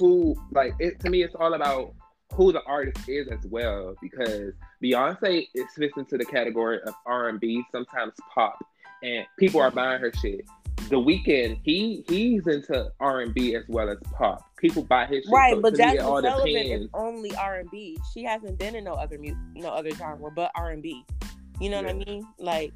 [0.00, 1.92] who, like, it to me, it's all about
[2.34, 3.94] who the artist is as well.
[4.00, 8.58] Because Beyonce is fits into the category of R and B, sometimes pop,
[9.02, 10.44] and people are buying her shit.
[10.88, 14.44] The Weeknd, he he's into R and B as well as pop.
[14.56, 15.32] People buy his shit.
[15.32, 17.96] Right, so but Jazmine Sullivan is only R and B.
[18.12, 21.04] She hasn't been in no other mu- no other genre but R and B.
[21.60, 21.92] You know yeah.
[21.92, 22.26] what I mean?
[22.38, 22.72] Like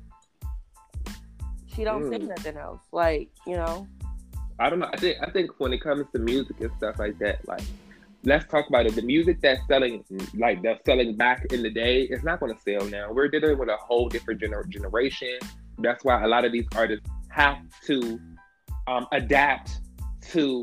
[1.77, 2.11] she don't mm.
[2.11, 2.81] sing nothing else.
[2.91, 3.87] Like, you know.
[4.59, 4.89] I don't know.
[4.91, 7.63] I think I think when it comes to music and stuff like that, like
[8.27, 8.95] let's talk about it.
[8.95, 12.61] The music that's selling, like that's selling back in the day, it's not going to
[12.61, 13.13] sell now.
[13.13, 15.39] We're dealing with a whole different gener- generation.
[15.79, 18.21] That's why a lot of these artists have to
[18.89, 19.79] um, adapt
[20.33, 20.61] to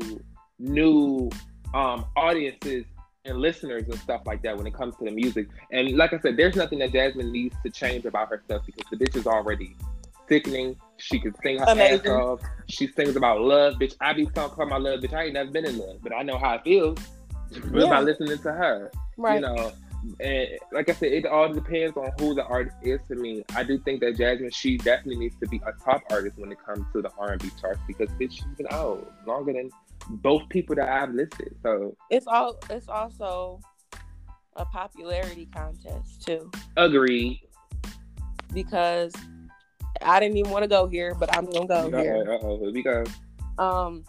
[0.58, 1.30] new
[1.72, 2.84] um, audiences
[3.24, 5.48] and listeners and stuff like that when it comes to the music.
[5.72, 8.98] And like I said, there's nothing that Jazmine needs to change about herself because the
[8.98, 9.74] bitch is already
[10.28, 10.76] sickening.
[10.98, 12.00] She can sing her Amazing.
[12.00, 12.40] ass off.
[12.68, 13.94] She sings about love, bitch.
[14.02, 15.14] I be talking about my love, bitch.
[15.14, 16.98] I ain't never been in love, but I know how it feels
[17.50, 17.88] yeah.
[17.88, 18.90] by listening to her.
[19.16, 19.36] Right.
[19.36, 19.72] You know,
[20.20, 23.44] and like I said, it all depends on who the artist is to me.
[23.54, 26.58] I do think that Jazmine, she definitely needs to be a top artist when it
[26.64, 29.70] comes to the R and B charts because bitch, she's been out longer than
[30.08, 31.56] both people that I've listed.
[31.62, 33.60] So it's all it's also
[34.56, 36.50] a popularity contest too.
[36.76, 37.40] Agreed.
[38.52, 39.12] Because
[40.02, 42.32] I didn't even want to go here, but I'm gonna go uh-oh, here.
[42.32, 43.04] Uh-oh, here we go.
[43.58, 44.04] Um,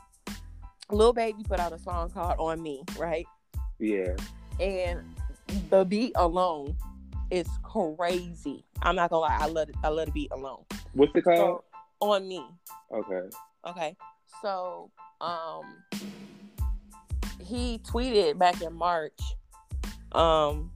[0.91, 3.26] Lil Baby put out a song called "On Me," right?
[3.80, 4.15] Yeah.
[4.60, 5.02] And
[5.69, 6.76] the beat alone
[7.32, 8.65] is crazy.
[8.82, 9.76] I'm not gonna lie, I love it.
[9.84, 10.63] I love the beat alone.
[10.93, 11.38] What's it called?
[11.38, 11.63] So,
[12.02, 12.45] on me.
[12.91, 13.21] Okay.
[13.67, 13.98] Okay.
[14.41, 15.63] So, um,
[17.39, 19.19] he tweeted back in March.
[20.12, 20.71] Um,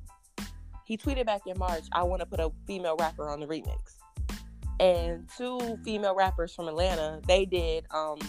[0.86, 1.84] he tweeted back in March.
[1.92, 4.00] I want to put a female rapper on the remix
[4.80, 7.22] and two female rappers from Atlanta.
[7.28, 8.20] They did um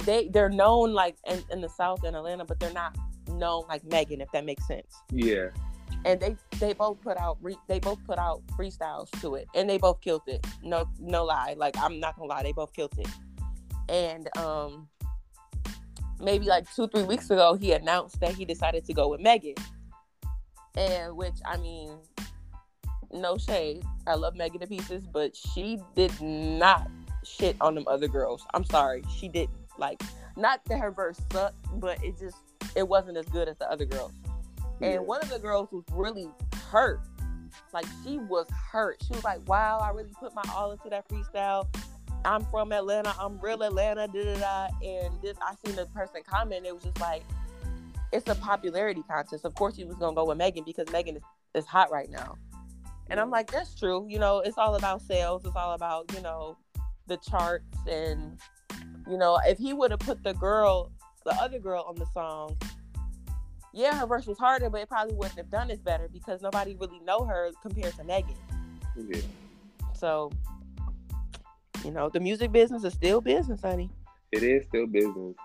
[0.00, 2.96] they they're known like in, in the South in Atlanta, but they're not
[3.28, 4.94] known like Megan, if that makes sense.
[5.10, 5.48] Yeah.
[6.04, 9.68] And they they both put out re, they both put out freestyles to it, and
[9.68, 10.46] they both killed it.
[10.62, 13.08] No no lie, like I'm not gonna lie, they both killed it.
[13.88, 14.88] And um
[16.20, 19.54] maybe like two three weeks ago, he announced that he decided to go with Megan.
[20.76, 21.96] And which I mean,
[23.12, 23.82] no shade.
[24.06, 26.88] I love Megan to pieces, but she did not
[27.24, 28.46] shit on them other girls.
[28.54, 29.57] I'm sorry, she didn't.
[29.78, 30.02] Like,
[30.36, 32.36] not that her verse sucked, but it just
[32.74, 34.12] it wasn't as good as the other girls.
[34.80, 34.88] Yeah.
[34.88, 36.28] And one of the girls was really
[36.70, 37.00] hurt.
[37.72, 39.02] Like she was hurt.
[39.06, 41.66] She was like, "Wow, I really put my all into that freestyle.
[42.24, 43.14] I'm from Atlanta.
[43.18, 44.68] I'm real Atlanta." Da da da.
[44.86, 46.66] And this, I seen the person comment.
[46.66, 47.22] It was just like,
[48.12, 49.44] "It's a popularity contest.
[49.44, 51.22] Of course, he was gonna go with Megan because Megan is,
[51.54, 52.36] is hot right now."
[53.10, 54.06] And I'm like, that's true.
[54.08, 55.44] You know, it's all about sales.
[55.44, 56.56] It's all about, you know,
[57.06, 57.64] the charts.
[57.90, 58.38] And,
[59.08, 60.90] you know, if he would have put the girl,
[61.24, 62.56] the other girl on the song,
[63.72, 66.74] yeah, her verse was harder, but it probably wouldn't have done as better because nobody
[66.74, 68.34] really know her compared to Megan.
[68.96, 69.20] Yeah.
[69.94, 70.32] So,
[71.84, 73.90] you know, the music business is still business, honey.
[74.32, 75.36] It is still business.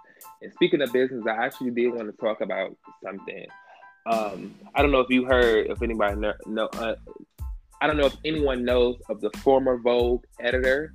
[0.42, 3.46] And speaking of business, I actually did want to talk about something.
[4.06, 6.96] Um, I don't know if you heard, if anybody know, know uh,
[7.82, 10.94] I don't know if anyone knows of the former Vogue editor,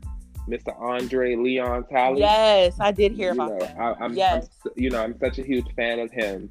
[0.48, 0.78] Mr.
[0.80, 2.20] Andre Leon Talley.
[2.20, 3.78] Yes, I did hear You about know, that.
[3.78, 4.48] I, I'm, Yes.
[4.64, 6.50] I'm, you know, I'm such a huge fan of him.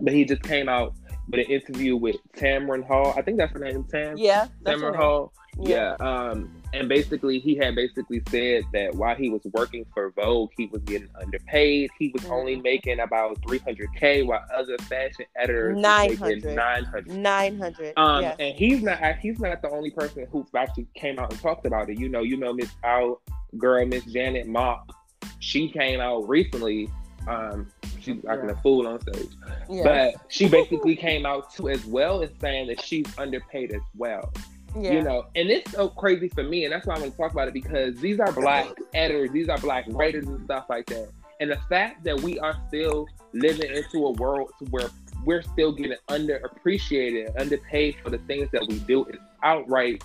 [0.00, 0.94] But he just came out
[1.28, 3.14] with an interview with Tamron Hall.
[3.16, 4.16] I think that's her name, Tam.
[4.16, 4.96] Yeah, Tamron.
[4.96, 5.32] Hall.
[5.58, 5.96] Yeah.
[6.00, 6.06] Yeah.
[6.06, 10.66] Um, and basically, he had basically said that while he was working for Vogue, he
[10.66, 11.90] was getting underpaid.
[11.98, 12.62] He was only Mhm.
[12.62, 16.36] making about 300k, while other fashion editors was 900.
[16.42, 17.06] making 900.
[17.10, 17.92] Nine hundred.
[17.96, 18.36] Um, yeah.
[18.38, 21.90] and he's not he's not the only person who actually came out and talked about
[21.90, 21.98] it.
[21.98, 23.18] You know, you know Miss our
[23.58, 24.94] girl Miss Janet Mock.
[25.40, 26.88] She came out recently.
[27.28, 27.66] Um,
[28.00, 29.28] she was acting a fool on stage,
[29.68, 29.82] yeah.
[29.82, 34.32] but she basically came out too as well as saying that she's underpaid as well.
[34.76, 34.92] Yeah.
[34.92, 37.32] You know, and it's so crazy for me, and that's why I want to talk
[37.32, 41.08] about it because these are black editors, these are black writers and stuff like that.
[41.40, 44.90] And the fact that we are still living into a world where
[45.24, 50.02] we're still getting underappreciated, underpaid for the things that we do is outright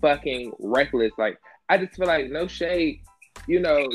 [0.00, 1.12] fucking reckless.
[1.16, 3.00] Like I just feel like no shade.
[3.46, 3.86] You know,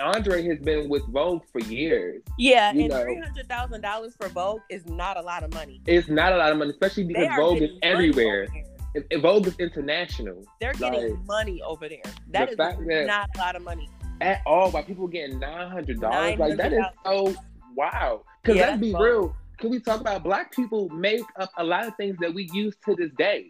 [0.00, 2.22] Andre has been with Vogue for years.
[2.36, 5.80] Yeah, you and three hundred thousand dollars for Vogue is not a lot of money.
[5.86, 8.48] It's not a lot of money, especially because Vogue is everywhere.
[8.48, 8.64] money
[8.98, 8.98] everywhere.
[8.98, 9.02] over there.
[9.02, 10.44] And- and Vogue is international.
[10.60, 12.02] They're getting Like, money over there.
[12.30, 13.88] That the is that- not a lot of money.
[14.20, 16.38] at all By people getting nine hundred dollars.
[16.38, 17.34] Like that is so
[17.76, 18.24] wow.
[18.42, 19.36] Because Yeah, let's be that's real.
[19.58, 22.76] Can we talk about black people make up a lot of things that we use
[22.86, 23.46] to this day?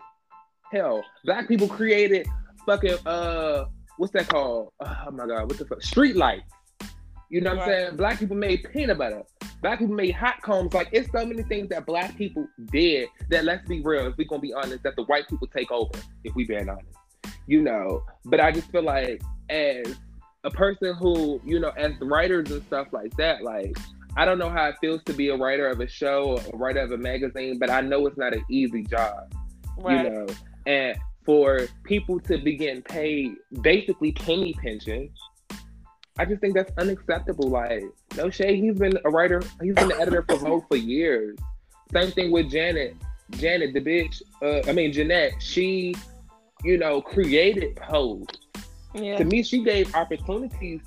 [0.72, 2.26] Hell, black people created
[2.66, 3.64] fucking uh
[3.96, 4.72] what's that called?
[4.80, 5.82] Oh my god, what the fuck?
[5.82, 6.44] Street lights.
[7.30, 7.96] You know what I'm saying?
[7.96, 9.22] Black people made peanut butter.
[9.62, 10.73] Black people made hot combs.
[10.73, 14.27] Like it's so many things that black people did that let's be real, if we're
[14.29, 16.87] gonna be honest, that the white people take over, if we being honest.
[17.47, 18.05] You know.
[18.25, 19.97] But I just feel like as
[20.44, 23.77] a person who, you know, as writers and stuff like that, like
[24.16, 26.57] I don't know how it feels to be a writer of a show or a
[26.57, 29.33] writer of a magazine, but I know it's not an easy job
[29.79, 30.05] Right.
[30.05, 30.27] you know,
[30.66, 35.11] and for people to be getting paid basically penny pension,
[36.18, 37.48] I just think that's unacceptable.
[37.48, 37.85] Like,
[38.16, 41.38] no shade, he's been a writer, he's been the editor for Vogue for years.
[41.92, 42.96] Same thing with Janet.
[43.33, 45.94] Janet, the bitch, uh, I mean Jeanette, she,
[46.64, 48.26] you know, created Pose.
[48.94, 49.16] Yeah.
[49.18, 50.81] To me, she gave opportunities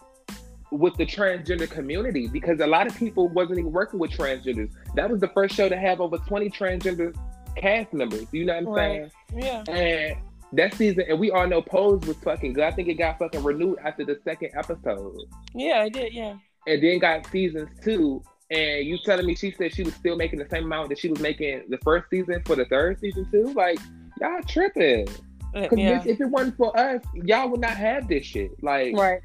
[0.71, 4.71] with the transgender community because a lot of people wasn't even working with transgenders.
[4.95, 7.15] That was the first show to have over 20 transgender
[7.57, 8.25] cast members.
[8.31, 9.11] You know what I'm Right.
[9.31, 9.43] saying?
[9.67, 9.73] Yeah.
[9.73, 10.17] And
[10.53, 12.63] that season, and we all know Pose was fucking good.
[12.63, 15.17] I think it got fucking renewed after the second episode,
[15.53, 16.13] Yeah, I did.
[16.13, 16.35] Yeah.
[16.67, 18.21] and then got seasons two.
[18.49, 21.07] And you telling me she said she was still making the same amount that she
[21.07, 23.53] was making the first season for the third season too?
[23.55, 23.79] Like
[24.19, 25.07] y'all tripping?
[25.53, 26.03] Because Yeah.
[26.05, 28.51] if it wasn't for us, y'all would not have this shit.
[28.61, 29.21] Like, Right.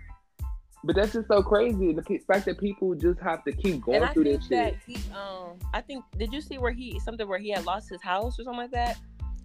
[0.84, 1.92] but that's just so crazy.
[1.92, 4.74] The fact that people just have to keep going And I through think this that
[4.86, 4.96] shit.
[4.98, 8.00] he um I think did you see where he something where he had lost his
[8.02, 8.96] house or something like that?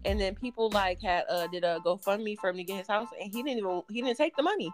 [0.06, 3.10] And then people like had uh did a GoFundMe for him to get his house
[3.22, 4.72] and he didn't even he didn't take the money.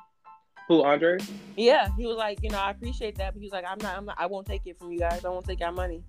[0.68, 1.18] Who, Andre?
[1.56, 3.98] Yeah, he was like, you know, I appreciate that, but he was like, I'm not,
[3.98, 5.24] I'm not, I won't take it from you guys.
[5.24, 6.04] I won't take your money.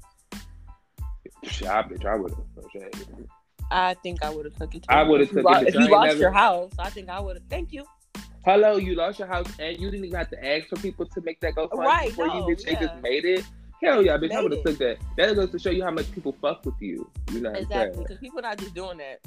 [1.45, 3.27] Shit, I bitch, I would have.
[3.71, 4.85] I think I would have took it.
[4.89, 7.21] I If you took it, lo- If you lost never- your house, I think I
[7.21, 7.45] would have.
[7.49, 7.85] Thank you.
[8.45, 11.21] Hello, you lost your house and you didn't even have to ask for people to
[11.21, 12.67] make that GoFundMe Right, before no, you bitch.
[12.67, 12.81] Yeah.
[12.81, 13.45] just made it.
[13.83, 14.99] Hell yeah, bitch, I would have took that.
[15.17, 17.09] That goes to show you how much people fuck with you.
[17.33, 19.21] You know Exactly, because people are not just doing that.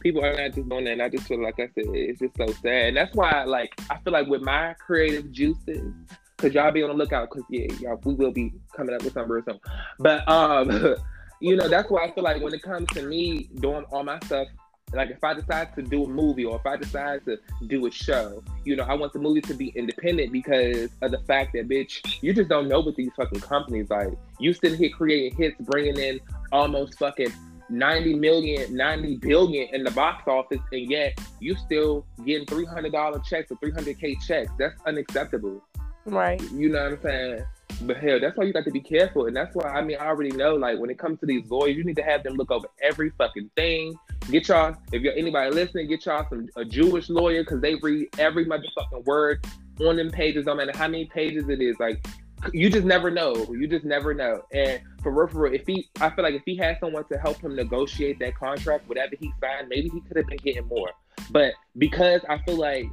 [0.00, 0.92] People are not just doing that.
[0.92, 2.88] And I just feel like I said, it's just so sad.
[2.88, 5.92] And that's why, like, I feel like with my creative juices,
[6.36, 9.12] because y'all be on the lookout, because yeah, y'all, we will be coming up with
[9.12, 9.60] something real soon.
[9.98, 10.96] But um,
[11.40, 14.18] you know, that's why I feel like when it comes to me doing all my
[14.20, 14.48] stuff,
[14.92, 17.90] like if I decide to do a movie or if I decide to do a
[17.90, 21.68] show, you know, I want the movie to be independent because of the fact that,
[21.68, 24.12] bitch, you just don't know what these fucking companies like.
[24.38, 26.20] You sitting here creating hits, bringing in
[26.52, 27.32] almost fucking
[27.68, 33.50] 90 million, 90 billion in the box office, and yet you still getting $300 checks
[33.50, 34.52] or 300K checks.
[34.58, 35.64] That's unacceptable.
[36.04, 36.40] Right.
[36.52, 37.44] You know what I'm saying?
[37.82, 39.26] But hell, that's why you got to be careful.
[39.26, 41.76] And that's why, I mean, I already know, like, when it comes to these lawyers,
[41.76, 43.98] you need to have them look over every fucking thing.
[44.30, 48.08] Get y'all, if you're anybody listening, get y'all some a Jewish lawyer because they read
[48.18, 49.44] every motherfucking word
[49.80, 51.76] on them pages, no matter how many pages it is.
[51.78, 52.04] Like,
[52.52, 53.34] you just never know.
[53.50, 54.42] You just never know.
[54.52, 57.18] And for real, for real, if he, I feel like if he had someone to
[57.18, 60.90] help him negotiate that contract, whatever he signed, maybe he could have been getting more.
[61.30, 62.86] But because I feel like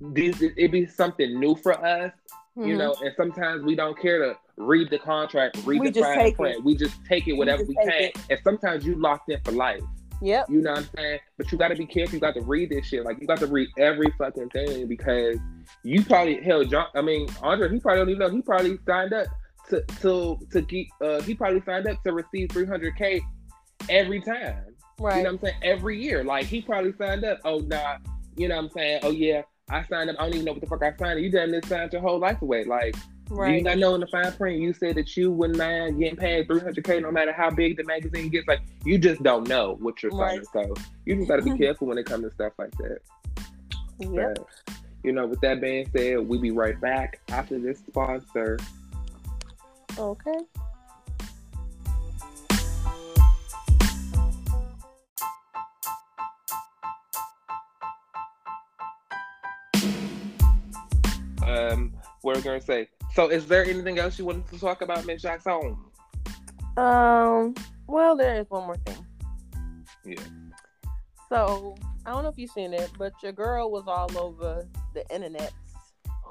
[0.00, 2.12] this, it'd be something new for us,
[2.56, 2.78] you Mhm.
[2.78, 6.56] know, and sometimes we don't care to read the contract, read We the fine print.
[6.56, 6.64] it.
[6.64, 8.02] We just take it whatever just we can.
[8.02, 8.18] it.
[8.30, 9.82] And sometimes you locked in for life.
[10.22, 10.46] Yep.
[10.50, 11.18] You know what I'm saying?
[11.38, 12.14] But you got to be careful.
[12.14, 13.04] You got to read this shit.
[13.04, 15.38] Like you got to read every fucking thing because
[15.82, 16.86] you probably hell, John.
[16.94, 17.70] I mean, Andre.
[17.70, 18.30] He probably don't even know.
[18.30, 19.28] He probably signed up
[19.70, 20.86] to to to get.
[21.00, 23.20] Uh, he probably signed up to receive 300k
[23.88, 24.64] every time.
[24.98, 25.18] Right.
[25.18, 25.56] You know what I'm saying?
[25.62, 26.22] Every year.
[26.22, 27.40] Like he probably signed up.
[27.44, 27.96] Oh nah.
[28.36, 29.00] You know what I'm saying?
[29.02, 29.42] Oh yeah.
[29.70, 30.16] I signed up.
[30.18, 31.20] I don't even know what the fuck I signed.
[31.20, 32.64] You done this signed your whole life away.
[32.64, 32.94] Like
[33.30, 36.16] do you not know in the fine print you said that you wouldn't mind getting
[36.16, 38.48] paid 300k no matter how big the magazine gets.
[38.48, 40.44] Like you just don't know what you're signing.
[40.52, 40.74] So
[41.06, 42.98] you just gotta be careful when it comes to stuff like that.
[44.00, 44.38] Yep.
[44.38, 48.58] But, you know, with that being said, we'll be right back after this sponsor.
[49.96, 50.38] Okay.
[61.46, 62.88] Um, what we're gonna say.
[63.14, 65.76] So, is there anything else you wanted to talk about, Miss Jackson?
[66.76, 67.54] Um.
[67.86, 69.04] Well, there is one more thing.
[70.04, 70.22] Yeah.
[71.28, 75.06] So I don't know if you've seen it, but your girl was all over the
[75.14, 75.52] internet.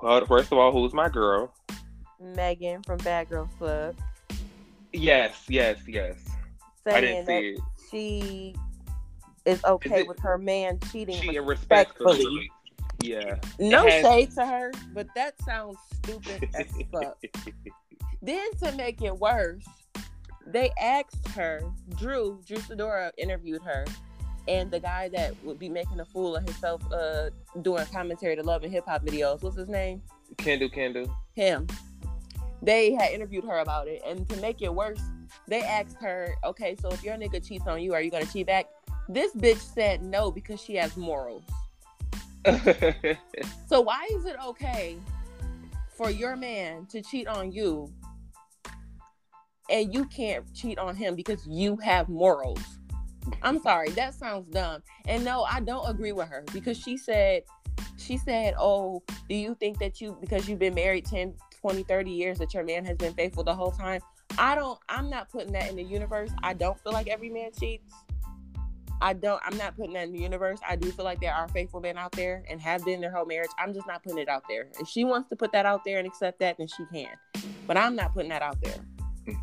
[0.02, 1.54] Well, first of all, who's my girl?
[2.22, 3.96] Mehgan from Bad Girls Club
[4.92, 6.16] Yes, yes, yes.
[6.86, 7.60] I didn't see it.
[7.92, 8.56] she
[9.46, 11.22] is okay it- with her man cheating.
[11.22, 12.18] Cheating respectfully.
[12.18, 12.52] respectfully.
[13.04, 13.40] Yeah.
[13.60, 17.18] No has- shade to her, but that sounds stupid as fuck.
[18.22, 19.66] Then to make it worse,
[20.46, 21.62] they asked her,
[21.98, 23.86] Drew, Drew Sidora interviewed her,
[24.48, 27.30] and the guy that would be making a fool of himself uh
[27.62, 30.02] doing commentary to love and hip hop videos, what's his name?
[30.38, 31.16] Kendall, Kendall.
[31.34, 31.68] Him.
[32.62, 35.02] They had interviewed her about it, and to make it worse,
[35.48, 38.48] they asked her, Okay, so if your nigga cheats on you, are you gonna cheat
[38.48, 38.66] back?
[39.08, 41.44] This bitch said no because she has morals.
[43.68, 44.98] So why is it okay
[45.96, 47.94] for your man to cheat on you
[49.70, 52.62] and you can't cheat on him because you have morals?
[53.44, 54.82] I'm sorry, that sounds dumb.
[55.08, 57.44] And no, I don't agree with her because she said
[57.98, 62.12] she said, "Oh, do you think that you because you've been married 10, 20, 30
[62.12, 64.02] years that your man has been faithful the whole time?"
[64.38, 66.32] I don't I'm not putting that in the universe.
[66.42, 67.94] I don't feel like every man cheats.
[69.02, 69.42] I don't.
[69.46, 70.60] I'm not putting that in the universe.
[70.68, 73.26] I do feel like there are faithful men out there and have been their whole
[73.26, 73.50] marriage.
[73.58, 74.68] I'm just not putting it out there.
[74.80, 77.10] If she wants to put that out there and accept that, then she can.
[77.66, 78.86] But I'm not putting that out there.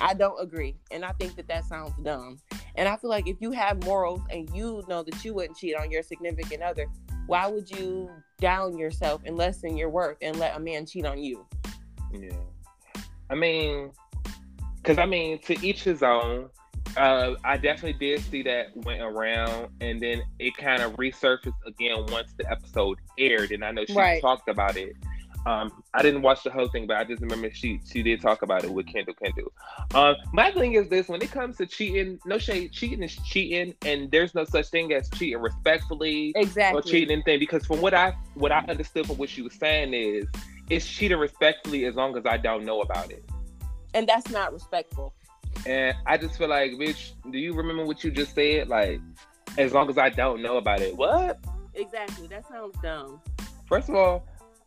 [0.00, 2.38] I don't agree, and I think that that sounds dumb.
[2.76, 5.76] And I feel like if you have morals and you know that you wouldn't cheat
[5.76, 6.86] on your significant other,
[7.26, 11.22] why would you down yourself and lessen your worth and let a man cheat on
[11.22, 11.46] you?
[12.12, 12.36] Yeah.
[13.30, 13.92] I mean,
[14.76, 16.50] because I mean, to each his own.
[16.96, 22.06] Uh, I definitely did see that went around, and then it kind of resurfaced again
[22.08, 24.20] once the episode aired, and I know she Right.
[24.20, 24.94] talked about it.
[25.46, 28.40] Um, I didn't watch the whole thing, but I just remember she she did talk
[28.42, 29.52] about it with Kendall Kendall.
[29.94, 33.74] Um, my thing is this: when it comes to cheating, no shade, cheating is cheating,
[33.84, 37.38] and there's no such thing as cheating respectfully exactly, or cheating anything.
[37.38, 40.24] Because from what I what I understood from what she was saying is,
[40.70, 43.22] it's cheating respectfully as long as I don't know about it.
[43.92, 45.14] And that's not respectful.
[45.66, 48.68] And I just feel like, bitch, do you remember what you just said?
[48.68, 49.00] Like,
[49.58, 50.96] as long as I don't know about it.
[50.96, 51.38] What?
[51.74, 52.26] Exactly.
[52.28, 53.20] That sounds dumb.
[53.66, 54.26] First of all,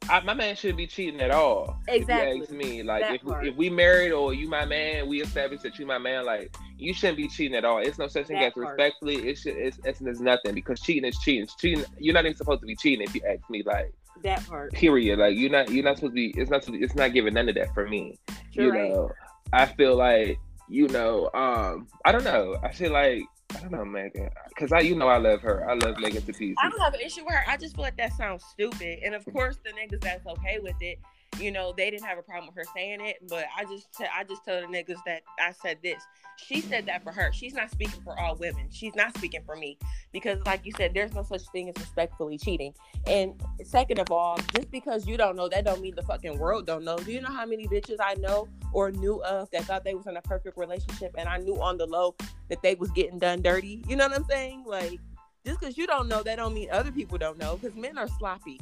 [0.09, 1.77] I, my man shouldn't be cheating at all.
[1.87, 2.31] Exactly.
[2.31, 3.45] If you ask me, like, That if, part.
[3.45, 6.93] if we married or you my man, we established that you my man, like, you
[6.93, 7.79] shouldn't be cheating at all.
[7.79, 8.67] It's no such thing That as part.
[8.77, 9.15] respectfully.
[9.27, 11.43] It should, it's, it's, it's nothing because cheating is cheating.
[11.43, 11.83] It's cheating.
[11.99, 14.71] You're not even supposed to be cheating if you ask me, like, That part.
[14.71, 15.19] period.
[15.19, 17.55] Like, you're not, you're not supposed to be, it's not, it's not giving none of
[17.55, 18.17] that for me.
[18.53, 18.89] You're you right.
[18.91, 19.11] know,
[19.51, 22.57] I feel like, you know, um, I don't know.
[22.63, 23.23] I feel like,
[23.55, 25.69] I don't know, Mehgan, because I, you know, I love her.
[25.69, 26.55] I love Mehgan to.
[26.59, 27.43] I don't have an issue with her.
[27.47, 28.99] I just feel like that sounds stupid.
[29.03, 30.99] And of course, the niggas that's okay with it,
[31.39, 33.17] you know, they didn't have a problem with her saying it.
[33.27, 36.01] But I just, t- I just tell the niggas that I said this.
[36.37, 37.31] She said that for her.
[37.33, 38.67] She's not speaking for all women.
[38.69, 39.77] She's not speaking for me
[40.11, 42.73] because, like you said, there's no such thing as respectfully cheating.
[43.07, 46.67] And second of all, just because you don't know, that don't mean the fucking world
[46.67, 46.97] don't know.
[46.97, 50.05] Do you know how many bitches I know or knew of that thought they was
[50.05, 52.15] in a perfect relationship, and I knew on the low
[52.49, 53.83] that they was getting done dirty?
[53.87, 54.63] You know what I'm saying?
[54.65, 54.99] Like
[55.47, 57.55] just because you don't know, that don't mean other people don't know.
[57.55, 58.59] Because men are sloppy.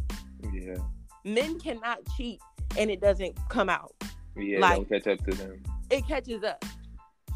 [0.53, 0.75] Yeah,
[1.23, 2.39] Men cannot cheat
[2.77, 3.93] and it doesn't come out.
[4.35, 5.63] yeah, Like- don't catch up to them.
[5.89, 6.63] It catches up.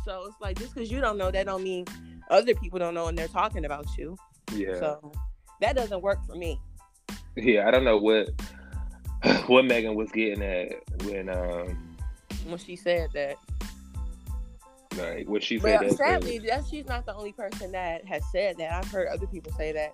[0.06, 1.86] So it's like just because you don't know, that don't mean
[2.30, 4.18] other people don't know and they're talking about you.
[4.54, 5.12] Yeah, So
[5.62, 6.60] that doesn't work for me.
[7.36, 7.68] yeah.
[7.68, 8.30] I don't know what
[9.48, 10.72] what Mehgan was getting at
[11.04, 11.96] when um
[12.48, 13.36] When she said that,
[14.98, 15.98] like when she said but that.
[15.98, 18.74] sadly, that she's not the only person that has said that.
[18.74, 19.94] I've heard other people say that,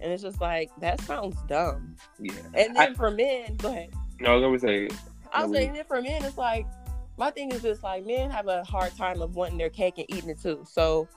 [0.00, 1.96] and it's just like that sounds dumb.
[2.18, 2.32] yeah.
[2.54, 3.90] And then for men, go ahead.
[4.24, 4.88] No, I was gonna say
[5.34, 6.66] I was saying, then for men, it's like
[7.18, 10.06] my thing is just like men have a hard time of wanting their cake and
[10.08, 10.64] eating it too.
[10.66, 11.08] So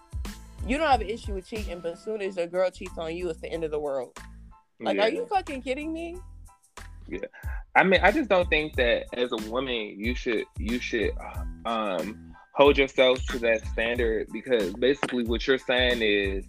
[0.67, 3.15] you don't have an issue with cheating, but as soon as a girl cheats on
[3.15, 4.17] you, it's the end of the world.
[4.79, 5.05] Like, yeah.
[5.05, 6.17] are you fucking kidding me?
[7.07, 7.19] Yeah.
[7.75, 11.11] I mean, I just don't think that as a woman you should you should
[11.65, 16.43] um hold yourself to that standard because basically what you're saying is,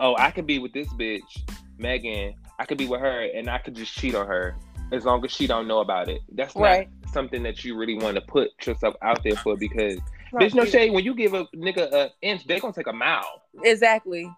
[0.00, 1.48] oh, I could be with this bitch,
[1.78, 4.56] Mehgan, I could be with her and I could just cheat on her
[4.94, 6.22] as long as she don't know about it.
[6.32, 6.88] That's right.
[7.02, 9.96] not something that you really want to put yourself out there for because
[10.32, 10.40] right.
[10.40, 13.42] there's no shade when you give a nigga an inch, they're gonna take a mile.
[13.62, 14.30] Exactly.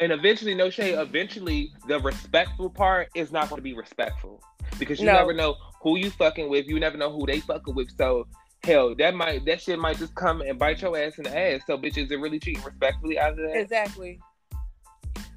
[0.00, 0.98] And eventually, no shade.
[0.98, 4.42] Eventually, the respectful part is not going to be respectful
[4.78, 5.12] because you no.
[5.12, 6.66] never know who you fucking with.
[6.66, 7.90] You never know who they fucking with.
[7.96, 8.26] So
[8.64, 11.60] hell, that might that shit might just come and bite your ass in the ass.
[11.66, 13.56] So bitches are really treating respectfully out of that.
[13.56, 14.18] Exactly.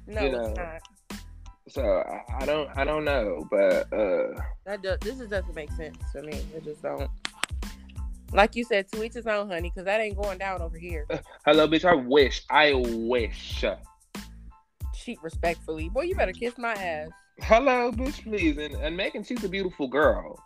[0.06, 0.40] No, you know?
[0.46, 0.82] it's not.
[1.68, 5.72] So I, I, don't I don't know, but uh that does this just doesn't make
[5.72, 6.40] sense to me.
[6.54, 7.10] It just don't.
[8.32, 11.06] Like you said, to each his own, honey, because that ain't going down over here.
[11.44, 11.84] Hello, bitch.
[11.84, 12.44] I wish.
[12.50, 13.64] I wish.
[14.94, 16.02] Cheat respectfully, boy.
[16.02, 17.10] You better kiss my ass.
[17.40, 18.58] Hello, bitch, please.
[18.58, 20.38] And and Mehgan, she's a beautiful girl.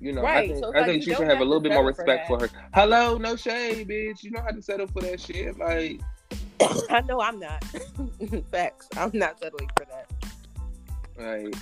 [0.00, 0.44] You know, right.
[0.44, 2.28] I think, so I like think she should have, have a little bit more respect
[2.28, 2.68] for, for, her.
[2.72, 4.22] Hello, no shade, bitch.
[4.22, 5.58] You know how to settle for that shit.
[5.58, 6.00] Like,
[6.90, 7.64] I know I'm not.
[8.52, 8.88] Facts.
[8.96, 10.08] I'm not settling for that.
[11.18, 11.54] Like,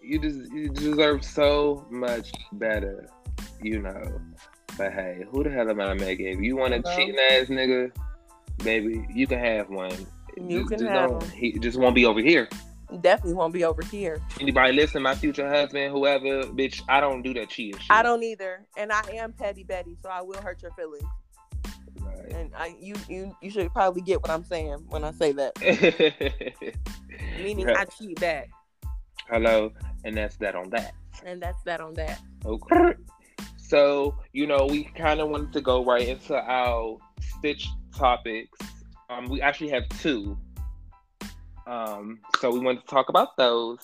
[0.00, 3.08] you just you deserve so much better,
[3.60, 4.20] you know.
[4.78, 6.26] But hey, who the hell am I, making?
[6.26, 7.92] If you want a cheating ass nigga,
[8.64, 9.92] baby, you can have one.
[10.36, 11.30] You just, can just have one.
[11.30, 12.48] He just won't be over here
[13.00, 14.20] definitely won't be over here.
[14.40, 17.90] Anybody listen, my future husband, whoever, bitch, I don't do that cheating shit.
[17.90, 21.04] I don't either, and I am petty Betty, so I will hurt your feelings.
[22.00, 22.32] Right.
[22.32, 25.58] And I, you, you, you should probably get what I'm saying when I say that.
[27.42, 27.76] Meaning, right.
[27.76, 28.50] I cheat back.
[29.32, 29.72] Hello,
[30.04, 30.94] and that's that on that.
[31.24, 32.20] And that's that on that.
[32.44, 32.94] Okay.
[33.56, 38.58] So you know, we kind of wanted to go right into our stitch topics.
[39.08, 40.36] Um, we actually have two
[41.66, 43.78] um, so we wanted to talk about those.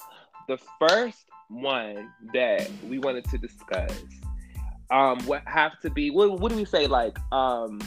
[0.49, 3.93] The first one that we wanted to discuss
[4.91, 7.81] um what have to be what, what do we say like um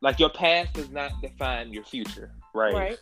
[0.00, 2.98] like your past does not define your future right right,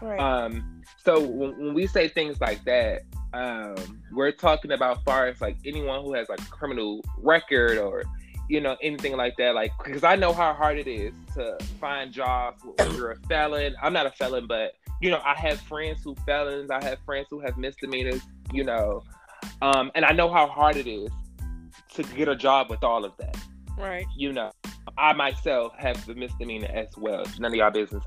[0.00, 0.20] right.
[0.20, 3.02] um so when, when we say things like that
[3.32, 8.04] um we're talking about far as like anyone who has like a criminal record or
[8.48, 12.12] you know anything like that like because i know how hard it is to find
[12.12, 16.02] jobs when you're a felon i'm not a felon but you know, I have friends
[16.04, 18.22] who felons, I have friends who have misdemeanors,
[18.52, 19.02] you know,
[19.60, 21.10] um, and I know how hard it is
[21.94, 23.36] to get a job with all of that.
[23.76, 24.06] Right.
[24.16, 24.52] You know,
[24.98, 27.24] I myself have the misdemeanor as well.
[27.38, 28.04] None of y'all business,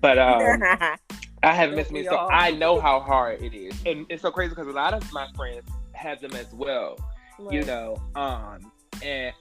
[0.00, 0.62] but um,
[1.42, 4.68] I have misdemeanor, so I know how hard it is, and it's so crazy because
[4.68, 6.96] a lot of my friends have them as well.
[7.38, 7.54] Right.
[7.54, 9.32] You know, um, and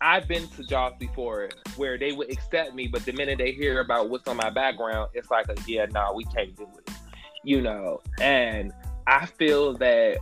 [0.00, 3.80] I've been to jobs before where they would accept me, but the minute they hear
[3.80, 6.92] about what's on my background, it's like, a, yeah, no, nah, we can't do it,
[7.42, 8.00] you know.
[8.20, 8.72] And
[9.06, 10.18] I feel that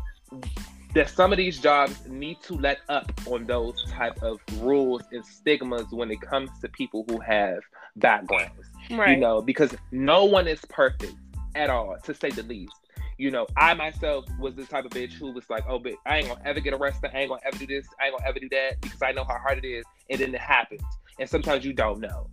[0.96, 5.24] that some of these jobs need to let up on those type of rules and
[5.24, 7.60] stigmas when it comes to people who have
[7.96, 9.10] backgrounds, right.
[9.10, 11.14] you know, because no one is perfect
[11.54, 12.72] at all, to say the least
[13.18, 16.18] you know, I myself was the type of bitch who was like, oh, but I
[16.18, 17.10] ain't gonna ever get arrested.
[17.14, 17.86] I ain't gonna ever do this.
[18.00, 19.84] I ain't gonna ever do that because I know how hard it is.
[20.10, 20.82] And then it happens.
[21.18, 22.28] And sometimes you don't know,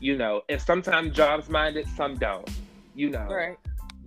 [0.00, 2.48] you know, and sometimes jobs minded, some don't,
[2.94, 3.26] you know.
[3.26, 3.56] Right.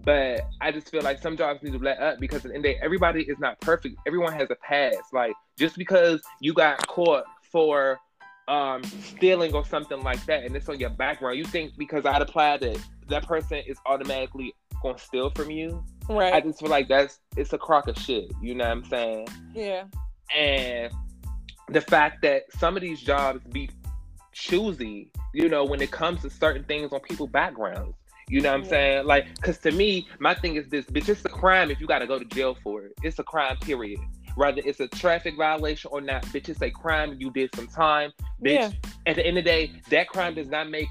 [0.04, 2.80] But I just feel like some jobs need to let up because in the day,
[2.82, 3.98] everybody is not perfect.
[4.08, 5.14] Everyone has a past.
[5.14, 8.00] Like just because you got caught for
[8.48, 12.22] um, stealing or something like that, and it's on your background, you think because I'd
[12.22, 12.80] apply that
[13.10, 15.84] that person is automatically gonna steal from you.
[16.10, 16.34] Right.
[16.34, 18.32] I just feel like that's it's a crock of shit.
[18.42, 19.28] You know what I'm saying?
[19.54, 19.84] Yeah.
[20.36, 20.92] And
[21.70, 23.70] the fact that some of these jobs be
[24.32, 27.96] choosy, you know, when it comes to certain things on people's backgrounds.
[28.32, 29.06] You know what I'm saying?
[29.06, 32.08] Like, cause to me, my thing is this, bitch, it's a crime if you gotta
[32.08, 32.94] go to jail for it.
[33.04, 34.00] It's a crime, period.
[34.36, 37.18] Whether it's a traffic violation or not, bitch, it's a crime.
[37.20, 38.72] You did some time, bitch.
[38.72, 38.72] Yeah.
[39.06, 40.88] At the end of the day, that crime does not make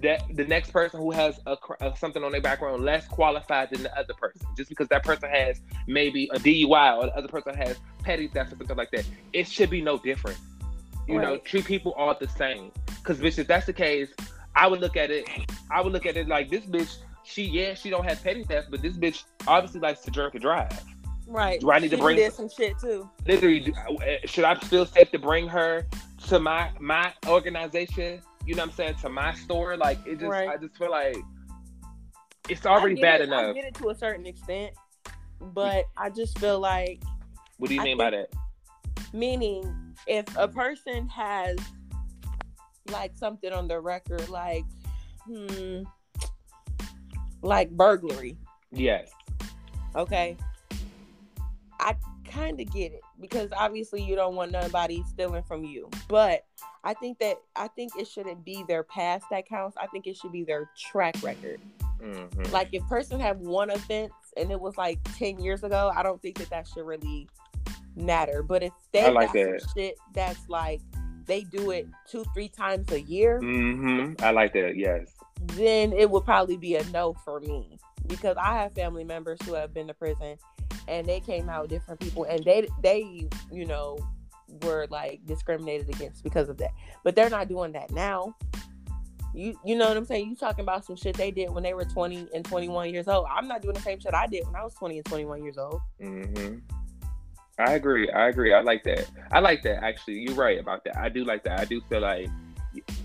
[0.00, 3.70] that the next person who has a, a, uh, something on their background less qualified
[3.70, 7.28] than the other person just because that person has maybe a DUI or the other
[7.28, 10.38] person has petty theft or something like that it should be no different
[11.08, 11.24] you right.
[11.24, 14.08] know treat people all the same because bitch if that's the case
[14.54, 15.28] I would look at it
[15.70, 18.68] I would look at it like this bitch she yeah she don't have petty theft
[18.70, 20.84] but this bitch obviously likes to jerk and drive
[21.26, 21.60] Right.
[21.60, 23.08] Do I need she to bring did some shit too?
[23.24, 25.86] Literally, uh, should I feel safe to bring her
[26.26, 29.76] to my my organization you know what I'm saying, to my store.
[29.76, 30.48] Like it just right.
[30.48, 31.16] I just feel like
[32.48, 33.50] it's already bad it, enough.
[33.50, 34.72] I get it to a certain extent,
[35.40, 37.02] but I just feel like
[37.58, 38.32] What do you I mean by that?
[39.12, 41.58] Meaning if a person has
[42.90, 44.64] like something on the record, like
[45.24, 45.82] hmm,
[47.42, 48.36] like burglary.
[48.72, 49.10] Yes.
[49.94, 50.36] Okay.
[51.78, 51.96] I
[52.30, 55.88] kind of get it because obviously you don't want nobody stealing from you.
[56.08, 56.44] But
[56.84, 59.76] I think that I think it shouldn't be their past that counts.
[59.76, 61.60] I think it should be their track record.
[62.02, 62.52] Mm-hmm.
[62.52, 66.20] Like if person have one offense and it was like ten years ago, I don't
[66.22, 67.28] think that that should really
[67.96, 68.42] matter.
[68.42, 69.62] But if they I like that.
[69.74, 70.80] shit that's like
[71.30, 74.22] they do it two three times a year, mm-hmm.
[74.24, 74.76] I like that.
[74.76, 75.14] Yes.
[75.54, 79.54] Then it would probably be a no for me because I have family members who
[79.54, 80.36] have been to prison
[80.88, 83.98] and they came out different people and they they you know
[84.62, 86.72] were like discriminated against because of that.
[87.04, 88.34] But they're not doing that now.
[89.32, 90.28] You you know what I'm saying?
[90.28, 93.26] You talking about some shit they did when they were 20 and 21 years old.
[93.30, 95.58] I'm not doing the same shit I did when I was 20 and 21 years
[95.58, 95.80] old.
[96.02, 96.58] Mm-hmm.
[97.60, 98.10] I agree.
[98.10, 98.52] I agree.
[98.52, 99.10] I like that.
[99.32, 99.84] I like that.
[99.84, 100.96] Actually, you're right about that.
[100.96, 101.60] I do like that.
[101.60, 102.28] I do feel like,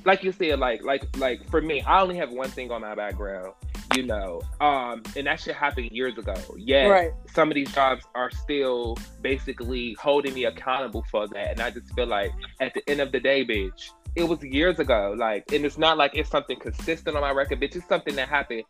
[0.05, 2.95] like you said, like like like for me, I only have one thing on my
[2.95, 3.53] background,
[3.95, 6.35] you know, um, and that shit happened years ago.
[6.57, 7.11] Yeah, right.
[7.33, 11.93] some of these jobs are still basically holding me accountable for that, and I just
[11.93, 15.15] feel like at the end of the day, bitch, it was years ago.
[15.17, 17.75] Like, and it's not like it's something consistent on my record, bitch.
[17.75, 18.63] It's something that happened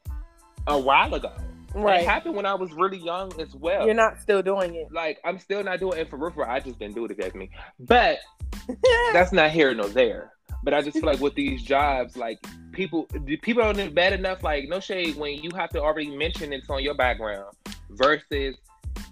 [0.68, 1.34] a while ago.
[1.76, 2.02] Right.
[2.02, 3.86] It happened when I was really young as well.
[3.86, 4.92] You're not still doing it.
[4.92, 6.48] Like I'm still not doing it for real.
[6.48, 7.50] I just didn't do it against me.
[7.80, 8.20] But
[9.14, 10.32] that's not here nor there.
[10.64, 12.40] But I just feel like with these jobs, like
[12.72, 13.08] people,
[13.42, 14.42] people don't bad enough.
[14.42, 17.56] Like no shade when you have to already mention it's on your background
[17.90, 18.56] versus,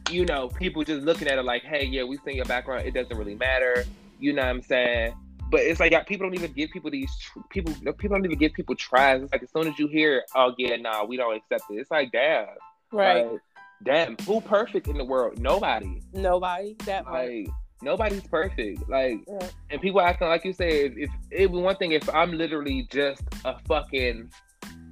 [0.09, 2.87] you know, people just looking at it like, hey, yeah, we seen your background.
[2.87, 3.83] It doesn't really matter.
[4.19, 5.13] You know what I'm saying?
[5.53, 7.75] But it's like people don't even give people these tr- people.
[7.93, 9.21] People don't even give people tries.
[9.21, 11.91] It's like as soon as you hear, "Oh yeah, nah, we don't accept it," it's
[11.91, 12.47] like, damn,
[12.91, 13.31] right?
[13.31, 13.41] Like,
[13.83, 15.39] damn, who perfect in the world?
[15.39, 16.01] Nobody.
[16.11, 16.75] Nobody.
[16.85, 17.49] That like
[17.83, 18.89] nobody's perfect.
[18.89, 19.47] Like, yeah.
[19.69, 20.95] and people acting like you said.
[20.97, 24.31] if, it was one thing, if I'm literally just a fucking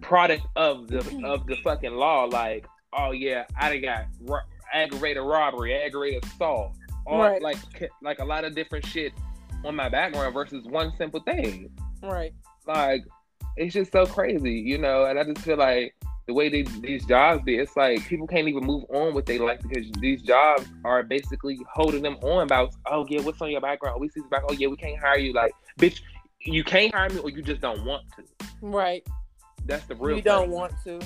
[0.02, 5.74] product of the of the fucking law, like, oh yeah, I got ro- aggravated robbery,
[5.74, 6.74] aggravated assault,
[7.08, 7.42] or right.
[7.42, 7.58] like
[8.04, 9.12] like a lot of different shit
[9.64, 11.70] on my background versus one simple thing.
[12.02, 12.34] Right.
[12.68, 13.04] Like
[13.58, 15.06] it's just so crazy, you know.
[15.06, 15.96] And I just feel like
[16.28, 19.40] the way they, these jobs be, it's like people can't even move on with their
[19.40, 23.62] life because these jobs are basically holding them on about, oh yeah, what's on your
[23.62, 24.00] background?
[24.00, 25.34] We see the back, oh yeah, we can't hire you.
[25.34, 26.02] Like, bitch,
[26.40, 28.24] you can't hire me or you just don't want to.
[28.62, 29.06] Right.
[29.66, 30.16] That's the real.
[30.16, 31.00] You don't want to.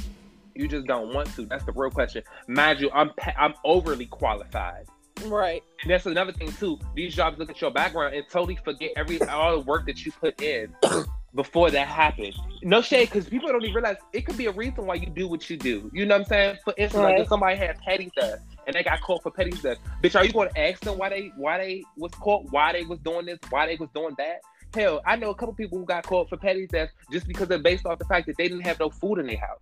[0.54, 1.46] You just don't want to.
[1.46, 2.24] That's the real question.
[2.48, 4.86] Mind you, I'm I'm overly qualified.
[5.24, 5.64] Right.
[5.82, 6.80] And that's another thing too.
[6.96, 10.12] These jobs look at your background and totally forget every all the work that you
[10.12, 10.76] put in
[11.36, 12.36] before that happened.
[12.64, 15.28] No shade, because people don't even realize it could be a reason why you do
[15.28, 15.90] what you do.
[15.94, 16.58] You know what I'm saying?
[16.64, 17.14] For instance, right.
[17.14, 20.26] like if somebody had petty theft and they got caught for petty theft, bitch, are
[20.26, 23.26] you going to ask them why they why they was caught, why they was doing
[23.26, 24.42] this, why they was doing that?
[24.74, 27.60] Hell, I know a couple people who got caught for petty theft just because they're
[27.60, 29.62] based off the fact that they didn't have no food in their house.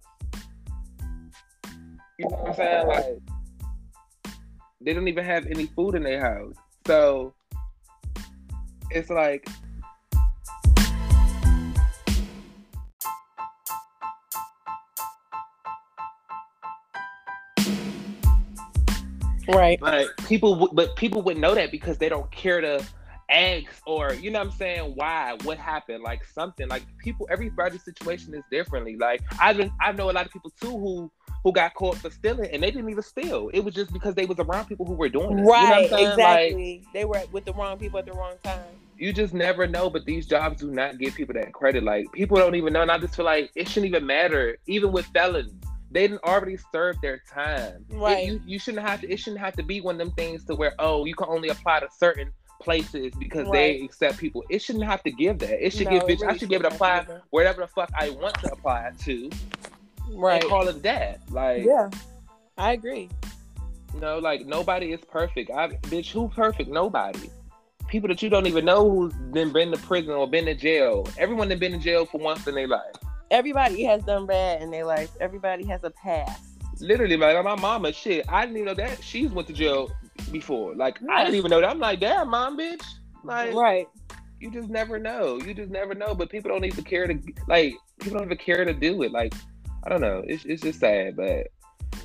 [2.18, 2.88] You know what I'm saying?
[2.88, 3.20] Like
[4.84, 6.56] they don't even have any food in their house.
[6.86, 7.34] So
[8.92, 9.48] it's like
[19.50, 22.84] right but people but people would know that because they don't care to
[23.30, 27.84] ask or you know what i'm saying why what happened like something like people everybody's
[27.84, 31.12] situation is differently like i've been i know a lot of people too who
[31.44, 33.50] who got caught for stealing and they didn't even steal.
[33.54, 35.44] It was just because they was around people who were doing it.
[35.44, 36.82] Right, you know exactly.
[36.84, 38.64] Like, they were with the wrong people at the wrong time.
[38.98, 41.84] You just never know, but these jobs do not give people that credit.
[41.84, 42.82] Like people don't even know.
[42.82, 44.58] And I just feel like it shouldn't even matter.
[44.68, 45.52] Even with felons,
[45.92, 47.86] they didn't already serve their time.
[47.90, 48.24] Right.
[48.24, 50.46] It, you, you shouldn't have to it shouldn't have to be one of them things
[50.46, 52.32] to where, oh, you can only apply to certain
[52.62, 53.52] places because right.
[53.52, 54.44] they accept people.
[54.50, 55.64] It shouldn't have to give that.
[55.64, 56.22] It should no, give bitch.
[56.22, 59.30] Really I should be able to apply wherever the fuck I want to apply to.
[60.12, 60.42] Right.
[60.42, 61.22] And call it that.
[61.30, 61.90] Like Yeah.
[62.58, 63.10] I agree.
[63.94, 65.52] You know, like nobody is perfect.
[65.52, 66.70] I bitch, who perfect?
[66.70, 67.30] Nobody.
[67.88, 71.08] People that you don't even know who's been been to prison or been to jail.
[71.18, 72.96] Everyone that been in jail for once in their life.
[73.30, 75.10] Everybody has done bad in their life.
[75.20, 76.42] Everybody has a past.
[76.80, 78.26] Literally, like my mama, shit.
[78.30, 79.92] I didn't even know that she's went to jail
[80.32, 80.76] before.
[80.76, 81.00] Like.
[81.10, 81.70] I didn't even know that.
[81.70, 82.84] I'm like, damn, mom, bitch.
[83.24, 83.88] Like, right.
[84.40, 85.40] You just never know.
[85.40, 86.14] You just never know.
[86.14, 87.76] But people don't even care to like.
[88.00, 89.12] People don't even care to do it.
[89.12, 89.34] Like,
[89.86, 90.24] I don't know.
[90.26, 91.48] It's it's just sad, but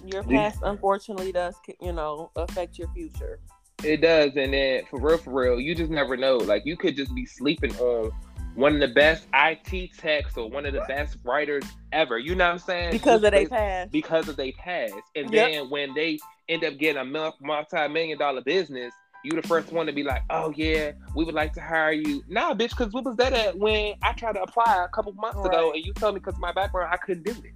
[0.04, 3.38] your past unfortunately does you know affect your future.
[3.84, 6.36] It does, and then for real, for real, you just never know.
[6.36, 8.10] Like you could just be sleeping on
[8.56, 12.18] one of the best IT techs or one of the best writers ever.
[12.18, 12.90] You know what I'm saying?
[12.90, 13.92] Because of their past.
[13.92, 15.50] Because of their past, and yep.
[15.50, 16.18] then when they
[16.48, 20.52] end up getting a multi-million dollar business, you the first one to be like, oh
[20.56, 22.22] yeah, we would like to hire you.
[22.28, 25.38] Nah, bitch, because what was that at when I tried to apply a couple months
[25.38, 25.46] right.
[25.46, 27.52] ago and you told me because my background I couldn't do it.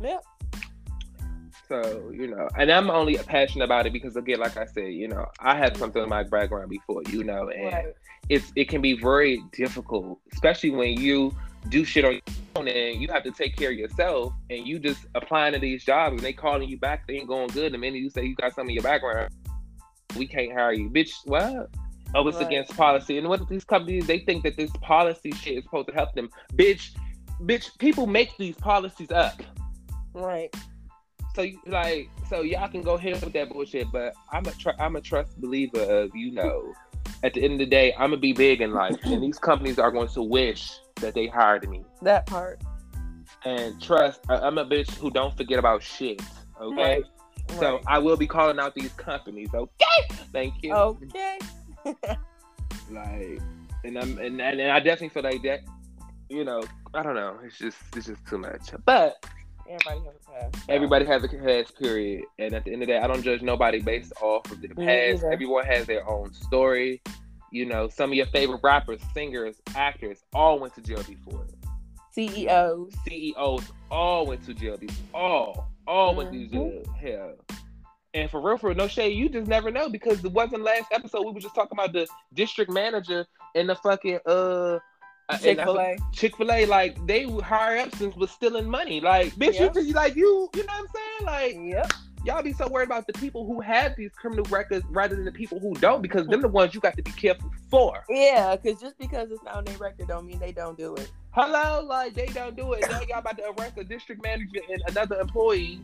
[0.00, 0.18] Yeah.
[1.68, 5.08] So, you know, and I'm only passionate about it because again, like I said, you
[5.08, 7.94] know, I had something in my background before, you know, and right.
[8.28, 11.34] it's it can be very difficult, especially when you
[11.70, 12.20] do shit on your
[12.56, 15.84] own and you have to take care of yourself and you just applying to these
[15.84, 17.72] jobs and they calling you back, they ain't going good.
[17.72, 19.32] The minute you say you got something in your background,
[20.16, 20.90] we can't hire you.
[20.90, 21.70] Bitch, what?
[22.14, 22.46] Oh, it's right.
[22.46, 23.18] against policy.
[23.18, 26.28] And what these companies they think that this policy shit is supposed to help them.
[26.52, 26.90] Bitch,
[27.42, 29.42] bitch, people make these policies up.
[30.14, 30.54] Right.
[31.34, 34.96] So like, so y'all can go ahead with that bullshit, but I'm a tr- I'm
[34.96, 36.72] a trust believer of you know.
[37.22, 39.78] At the end of the day, I'm gonna be big in life, and these companies
[39.78, 41.82] are going to wish that they hired me.
[42.02, 42.60] That part.
[43.44, 46.22] And trust, I'm a bitch who don't forget about shit.
[46.60, 46.82] Okay.
[46.82, 47.04] Right.
[47.58, 49.50] So I will be calling out these companies.
[49.52, 50.16] Okay.
[50.32, 50.72] Thank you.
[50.72, 51.38] Okay.
[52.90, 53.40] like,
[53.84, 55.60] and I'm and, and I definitely feel like that.
[56.28, 56.62] You know,
[56.94, 57.38] I don't know.
[57.44, 58.70] It's just it's just too much.
[58.86, 59.24] But
[59.68, 60.64] Everybody has a past.
[60.68, 62.24] Everybody has a past, period.
[62.38, 64.74] And at the end of the day, I don't judge nobody based off of their
[64.74, 65.24] past.
[65.24, 67.02] Everyone has their own story.
[67.50, 71.46] You know, some of your favorite rappers, singers, actors all went to jail before.
[72.12, 72.92] CEOs.
[73.06, 74.76] CEOs all went to jail.
[74.76, 75.20] Before.
[75.20, 75.70] All.
[75.86, 76.16] All mm-hmm.
[76.18, 76.52] went to mm-hmm.
[76.52, 76.94] jail.
[77.00, 77.58] Hell.
[78.14, 80.86] And for real, for real, no shade, you just never know because it wasn't last
[80.92, 81.24] episode.
[81.26, 84.78] We were just talking about the district manager and the fucking uh
[85.40, 85.96] Chick Fil A.
[86.12, 89.00] Chick Fil A, like they higher up since was stealing money.
[89.00, 89.74] Like, bitch, yep.
[89.76, 91.60] you like you, you know what I'm saying?
[91.62, 91.92] Like, yep.
[92.24, 95.32] Y'all be so worried about the people who have these criminal records rather than the
[95.32, 98.02] people who don't, because them the ones you got to be careful for.
[98.08, 101.10] Yeah, because just because it's not on their record don't mean they don't do it.
[101.32, 102.80] Hello, like they don't do it.
[102.88, 105.80] now y'all about to arrest a district manager and another employee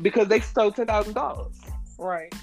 [0.00, 1.56] because they stole ten thousand dollars.
[1.98, 2.34] Right.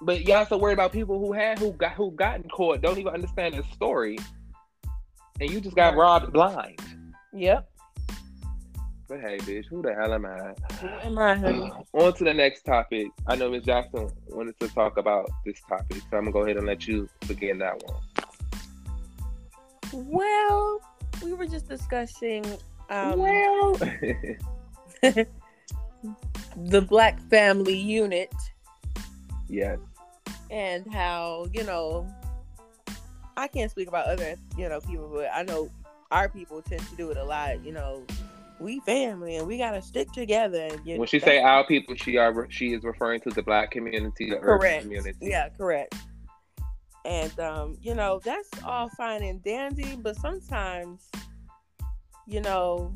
[0.00, 2.98] But y'all so worried about people who had who got who got in court don't
[2.98, 4.18] even understand the story
[5.40, 6.80] and you just got robbed blind.
[7.32, 7.66] Yep.
[9.08, 10.54] But hey, bitch, who the hell am I?
[10.74, 11.72] Who am I, honey?
[11.92, 13.08] on to the next topic.
[13.26, 13.64] I know Ms.
[13.64, 17.08] Jackson wanted to talk about this topic, so I'm gonna go ahead and let you
[17.26, 17.96] begin that one.
[19.92, 20.80] Well,
[21.24, 22.44] we were just discussing.
[22.88, 23.74] Um, well,
[25.02, 25.26] the
[26.88, 28.32] Black Family Unit.
[29.48, 29.78] Yes.
[30.50, 32.08] And how you know
[33.40, 35.70] I can't speak about other, you know, people, but I know
[36.10, 37.64] our people tend to do it a lot.
[37.64, 38.04] You know,
[38.58, 40.68] we family and we gotta stick together.
[40.86, 44.28] And, when she say our people, she are she is referring to the black community,
[44.28, 44.82] the correct.
[44.82, 45.18] community.
[45.22, 45.94] Yeah, correct.
[47.06, 51.08] And um, you know, that's all fine and dandy, but sometimes,
[52.26, 52.92] you know,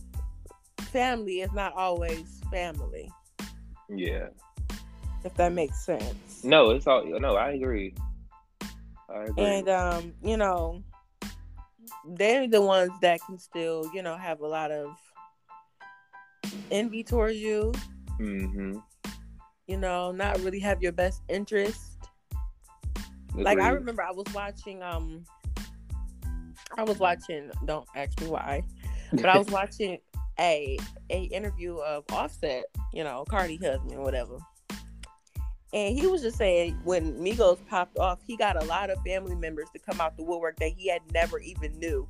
[0.79, 3.11] family is not always family.
[3.89, 4.29] Yeah.
[5.25, 6.45] If that makes sense.
[6.45, 7.95] No, it's all no, I agree.
[9.37, 10.83] And um, you know,
[12.07, 14.97] they're the ones that can still, you know, have a lot of
[16.71, 17.73] envy towards you.
[18.21, 18.79] Mm-hmm.
[19.67, 21.81] You know, not really have your best interest.
[23.31, 23.45] Agreed.
[23.45, 25.25] Like I remember I was watching um
[26.77, 28.63] I was watching don't ask me why.
[29.13, 29.99] But I was watching
[30.39, 30.79] a
[31.11, 34.39] a interview of Offset, you know, Cardi husband, whatever.
[35.75, 39.35] And he was just saying when Migos popped off, he got a lot of family
[39.35, 42.09] members to come out the woodwork that he had never even knew.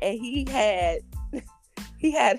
[0.00, 1.00] And he had
[1.98, 2.38] he had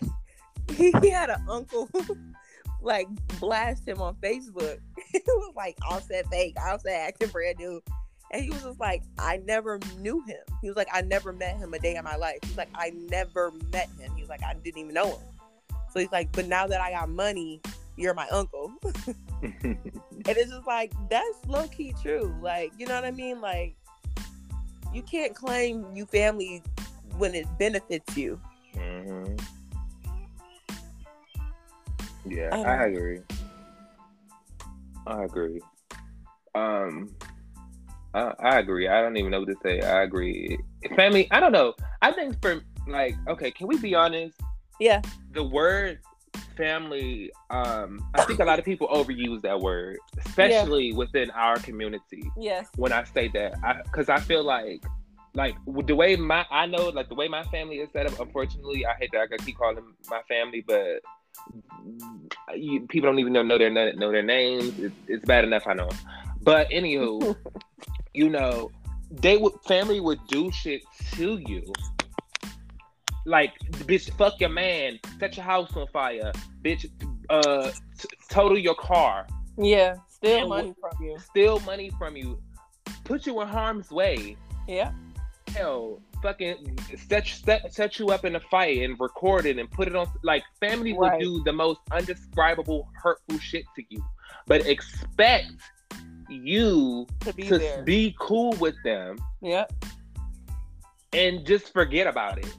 [0.78, 1.90] he, had an uncle
[2.82, 3.08] like
[3.42, 4.80] blast him on Facebook.
[5.14, 7.82] it was like Offset fake, Offset acting brand new.
[8.32, 10.40] And he was just like, I never knew him.
[10.62, 12.38] He was like, I never met him a day in my life.
[12.44, 14.14] He's like, I never met him.
[14.16, 15.28] He was like, I didn't even know him.
[15.92, 17.60] So he's like, but now that I got money,
[18.00, 18.72] you're my uncle.
[19.44, 19.78] and
[20.26, 22.36] it's just like that's low key true.
[22.42, 23.42] Like, you know what I mean?
[23.42, 23.76] Like
[24.94, 26.64] you can't claim you family
[27.18, 28.40] when it benefits you.
[28.76, 29.36] Mm-hmm.
[32.26, 33.20] Yeah, I, I agree.
[35.06, 35.62] I agree.
[36.56, 37.10] Um,
[38.14, 38.88] I, I, agree.
[38.88, 39.82] I don't even know what to say.
[39.82, 40.58] I agree.
[40.96, 41.28] Family.
[41.32, 41.74] I don't know.
[42.02, 44.40] I think for like, okay, can we be honest?
[44.80, 45.02] Yeah.
[45.34, 46.00] The word
[46.60, 50.96] family um i think a lot of people overuse that word especially yeah.
[50.96, 52.30] within our community.
[52.38, 52.68] Yes.
[52.76, 53.54] When i say that
[53.86, 54.84] because I, I, feel like
[55.36, 55.56] like
[55.86, 58.94] the way my i know like the way my family is set up unfortunately i
[58.96, 61.02] hate that i gotta keep calling my family but
[62.56, 64.78] you, people don't even know, know their know their names.
[64.80, 65.90] It, it's bad enough i know.
[66.42, 67.36] But anywho
[68.14, 68.72] you know
[69.12, 70.82] they would family would do shit
[71.14, 71.64] to you
[73.30, 73.54] like
[73.90, 76.32] bitch fuck your man set your house on fire
[76.64, 76.90] bitch
[77.30, 79.28] uh t- total your car
[79.58, 82.42] yeah steal money from you steal money from you
[83.10, 84.38] put you in harm's way.
[84.68, 84.92] Yeah.
[85.56, 86.78] Hell, fucking
[87.10, 90.06] set, set set you up in a fight and record it and put it on.
[90.24, 91.20] Like family Right.
[91.20, 94.04] will do the most undescribable, hurtful shit to you,
[94.46, 95.54] but expect
[96.30, 99.66] you To be to be cool with them Yeah.
[101.14, 102.56] and just forget about it.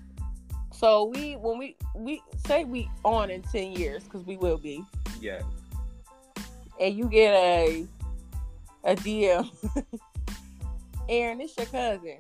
[0.80, 4.82] So we when we we say we on in ten years because we will be,
[5.20, 5.42] Yeah.
[6.80, 7.86] and you get a
[8.84, 9.46] a DM.
[11.10, 12.16] Aaron, it's your cousin.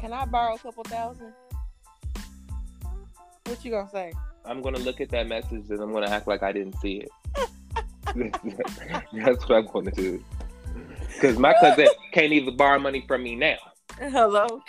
[0.00, 1.32] Can I borrow a couple thousand?
[3.44, 4.12] What you gonna say?
[4.44, 7.10] I'm gonna look at that message and I'm gonna act like I didn't see it.
[9.12, 10.20] That's what I'm gonna do.
[11.14, 13.56] Because my cousin can't even borrow money from me now.
[14.00, 14.62] Hello.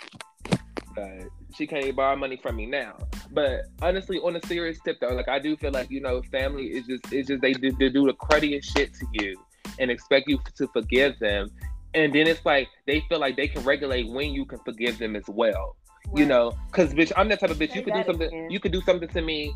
[0.96, 1.24] Uh,
[1.54, 2.96] she can't even borrow money from me now.
[3.30, 6.66] But honestly, on a serious tip though, like I do feel like you know, family
[6.66, 9.36] is just it's just they do, they do the cruddiest shit to you
[9.78, 11.50] and expect you to forgive them,
[11.94, 15.16] and then it's like they feel like they can regulate when you can forgive them
[15.16, 15.76] as well.
[16.14, 17.74] You know, because bitch, I'm that type of bitch.
[17.74, 18.28] You could do something.
[18.28, 18.50] again.
[18.50, 19.52] You could do something to me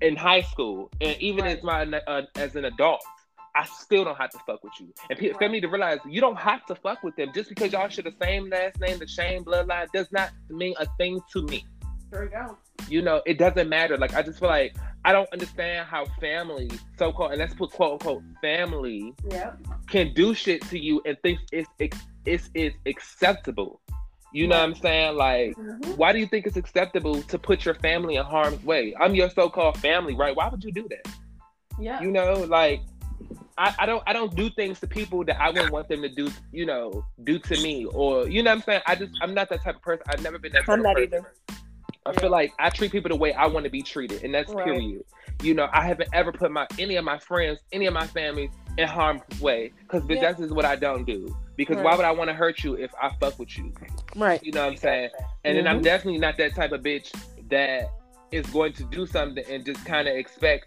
[0.00, 1.56] in high school, and even Right.
[1.58, 3.02] as my uh, as an adult,
[3.56, 4.92] I still don't have to fuck with you.
[5.08, 5.38] And pe- Right.
[5.38, 8.14] family to realize you don't have to fuck with them just because y'all share the
[8.20, 11.64] same last name, the same bloodline, does not mean a thing to me.
[12.10, 12.56] There we go.
[12.88, 13.96] You know, it doesn't matter.
[13.96, 14.74] Like I just feel like
[15.04, 19.52] I don't understand how family, so called, and let's put quote unquote family, Yeah.
[19.88, 23.80] can do shit to you and think it's it's it's, it's acceptable.
[24.32, 25.16] You know what I'm saying?
[25.16, 25.92] Like mm-hmm.
[25.92, 28.94] why do you think it's acceptable to put your family in harm's way?
[29.00, 30.34] I'm your so-called family, right?
[30.34, 31.06] Why would you do that?
[31.80, 32.00] Yeah.
[32.00, 32.80] You know, like
[33.56, 36.08] I, I don't I don't do things to people that I wouldn't want them to
[36.08, 37.84] do, you know, do to me.
[37.86, 38.82] Or you know what I'm saying?
[38.86, 40.04] I just I'm not that type of person.
[40.08, 41.14] I've never been that type I'm of not person.
[41.14, 41.32] either.
[42.06, 42.20] I Yeah.
[42.20, 44.64] feel like I treat people the way I want to be treated, and that's Right.
[44.66, 45.04] period.
[45.42, 48.50] You know, I haven't ever put my any of my friends, any of my family
[48.76, 50.20] in harm's way, because Yeah.
[50.20, 51.34] that's just what I don't do.
[51.56, 53.72] Because why would I want to hurt you if I fuck with you?
[54.16, 54.42] Right.
[54.42, 55.10] You know what I'm saying?
[55.44, 55.84] And then I'm Mhm.
[55.84, 57.10] definitely not that type of bitch
[57.48, 57.88] that
[58.32, 60.66] is going to do something and just kind of expect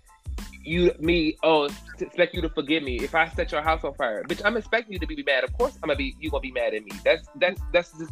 [0.67, 4.23] you, me, oh, expect you to forgive me if I set your house on fire,
[4.23, 4.41] bitch.
[4.45, 5.43] I'm expecting you to be mad.
[5.43, 6.15] Of course, I'm gonna be.
[6.19, 6.91] You gonna be mad at me.
[7.03, 8.11] That's that's that's just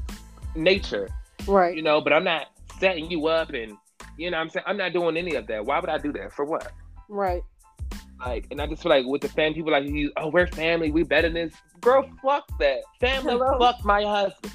[0.55, 1.09] nature,
[1.47, 1.75] Right.
[1.75, 2.01] you know.
[2.01, 2.47] But I'm not
[2.79, 3.77] setting you up and
[4.17, 4.37] you know.
[4.37, 5.65] I'm saying I'm not doing any of that.
[5.65, 6.31] Why would I do that?
[6.33, 6.71] For what?
[7.09, 7.43] Right.
[8.25, 10.89] Like, and I just feel like with the fan people like you, oh, we're family,
[10.89, 11.53] we better than this.
[11.81, 12.79] Girl, fuck that.
[13.01, 13.59] Family, Hello?
[13.59, 14.53] fuck my husband.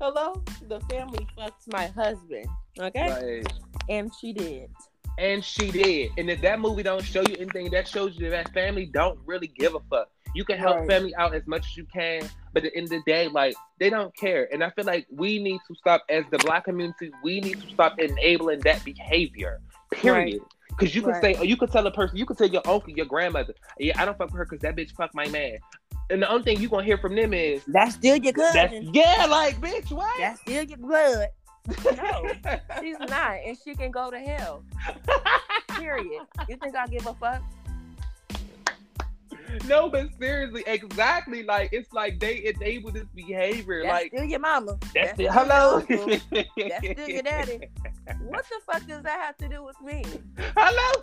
[0.00, 0.42] Hello.
[0.68, 2.46] The family fucks my husband.
[2.80, 3.42] Okay.
[3.42, 3.52] Like,
[3.90, 4.70] And she did.
[5.18, 6.12] And she did.
[6.16, 9.48] And if that movie don't show you anything, that shows you that family don't really
[9.48, 10.08] give a fuck.
[10.34, 10.86] You can help Right.
[10.86, 13.54] family out as much as you can, but at the end of the day, like
[13.80, 14.48] they don't care.
[14.52, 17.68] And I feel like we need to stop as the black community, we need to
[17.68, 19.60] stop enabling that behavior.
[19.90, 20.40] Period.
[20.68, 21.22] Because you can Right.
[21.22, 23.94] say, or you could tell a person, you could tell your uncle, your grandmother, yeah,
[24.00, 25.58] I don't fuck with her because that bitch fucked my man.
[26.10, 28.90] And the only thing you gonna hear from them is That's still your that's cousin.
[28.94, 30.16] yeah, like bitch, what?
[30.20, 31.28] That's still your blood.
[31.84, 32.32] No,
[32.80, 34.62] she's not, and she can go to hell.
[35.76, 36.22] Period.
[36.48, 37.42] You think I give a fuck?
[39.66, 41.42] no, but seriously, exactly.
[41.42, 43.82] Like it's like they enable this behavior.
[43.82, 44.78] That's like still your mama.
[44.94, 45.20] that's, still it.
[45.20, 45.80] your Hello.
[46.56, 47.60] That's still your daddy.
[48.22, 50.04] What the fuck does that have to do with me?
[50.56, 51.02] Hello.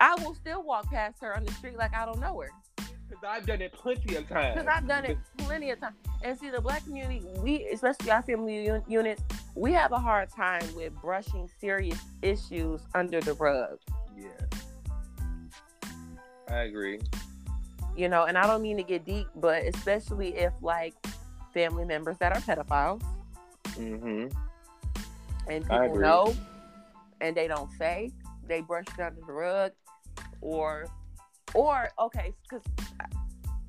[0.00, 2.50] I will still walk past her on the street like I don't know her.
[3.10, 4.54] Because I've done it plenty of times.
[4.54, 5.96] Because I've done it plenty of times.
[6.22, 9.22] And see, the black community, we, especially our family un- units,
[9.56, 13.78] we have a hard time with brushing serious issues under the rug.
[14.16, 14.28] Yeah.
[16.48, 17.00] I agree.
[17.96, 20.94] You know, and I don't mean to get deep, but especially if like
[21.52, 23.02] family members that are pedophiles
[23.76, 24.26] Mm-hmm.
[25.48, 26.34] and I people know
[27.20, 28.10] and they don't say,
[28.46, 29.72] they brush it under the rug,
[30.40, 30.86] or,
[31.54, 32.62] or okay, because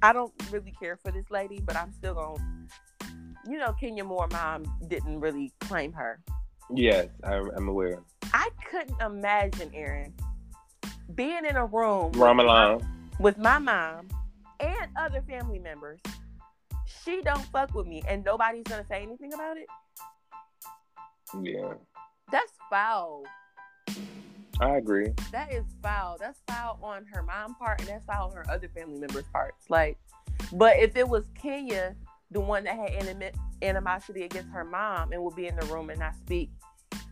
[0.02, 2.44] I don't really care for this lady, but I'm still gonna,
[3.48, 6.20] you know, Kenya Moore mom didn't really claim her.
[6.74, 8.00] Yes, I, I'm aware.
[8.34, 10.14] I couldn't imagine Aaron
[11.14, 12.82] being in a room Ron Milan.
[13.20, 14.08] with my mom
[14.60, 16.00] and other family members.
[17.04, 19.68] She don't fuck with me, and nobody's gonna say anything about it.
[21.42, 21.74] Yeah,
[22.32, 23.24] That's foul.
[24.60, 25.14] I agree.
[25.32, 26.18] That is foul.
[26.20, 29.70] That's foul on her mom part, and that's foul on her other family members' parts.
[29.70, 29.98] Like,
[30.54, 31.96] but if it was Kenya,
[32.32, 35.90] the one that had anim- animosity against her mom and would be in the room
[35.90, 36.50] and not speak,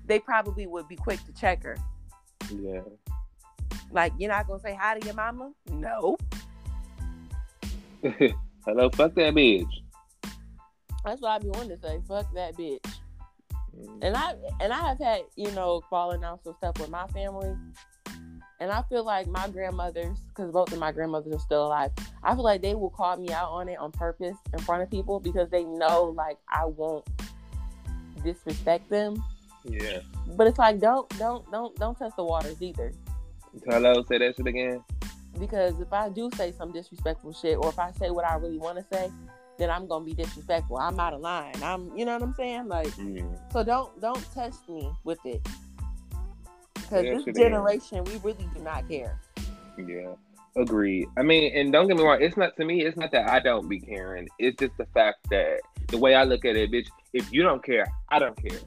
[0.05, 1.77] they probably would be quick to check her.
[2.51, 2.81] Yeah.
[3.91, 5.51] Like, you're not gonna say hi to your mama?
[5.71, 6.17] No.
[8.65, 9.67] Hello, fuck that bitch.
[11.03, 11.99] That's what I be wanting to say.
[12.07, 12.98] Fuck that bitch.
[14.01, 17.55] And I and I have had you know falling out some stuff with my family,
[18.59, 21.91] And I feel like my grandmothers, because both of my grandmothers are still alive,
[22.23, 24.91] I feel like they will call me out on it on purpose in front of
[24.91, 27.07] people because they know like I won't
[28.23, 29.23] disrespect them.
[29.63, 29.99] Yeah.
[30.35, 32.91] But it's like don't don't don't don't test the waters either.
[33.65, 34.83] Hello, say that shit again.
[35.39, 38.57] Because if I do say some disrespectful shit, or if I say what I really
[38.57, 39.09] want to say,
[39.59, 40.77] then I'm gonna be disrespectful.
[40.77, 41.53] I'm out of line.
[41.61, 42.67] I'm, you know what I'm saying?
[42.67, 43.37] Like, Mm.
[43.51, 45.45] so don't don't test me with it.
[46.73, 49.19] Because Yeah, this generation, we really do not care.
[49.77, 50.13] Yeah.
[50.55, 51.07] Agreed.
[51.17, 53.39] I mean, and don't get me wrong, it's not to me, it's not that I
[53.39, 54.27] don't be caring.
[54.39, 57.63] It's just the fact that the way I look at it, bitch, if you don't
[57.63, 58.59] care, I don't care.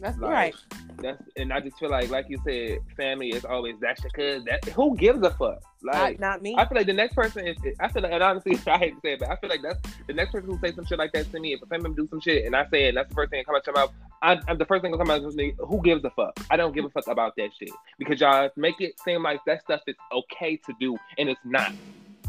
[0.00, 0.54] That's Like, right.
[1.02, 4.44] That's and I just feel like, like you said, family is always that's your cuz.
[4.44, 5.62] That who gives a fuck?
[5.82, 6.54] Like not, not me.
[6.58, 7.56] I feel like the next person is.
[7.80, 9.80] I feel like, and honestly, I hate to say it, but I feel like that's
[10.06, 11.54] the next person who say some shit like that to me.
[11.54, 13.30] If a family member do some shit and I say it, and that's the first
[13.30, 13.92] thing that come out your mouth.
[14.22, 15.54] I, I'm the first thing that come out of me.
[15.58, 16.38] Who gives a fuck?
[16.50, 19.62] I don't give a fuck about that shit because y'all make it seem like that
[19.62, 21.72] stuff is okay to do, and it's not.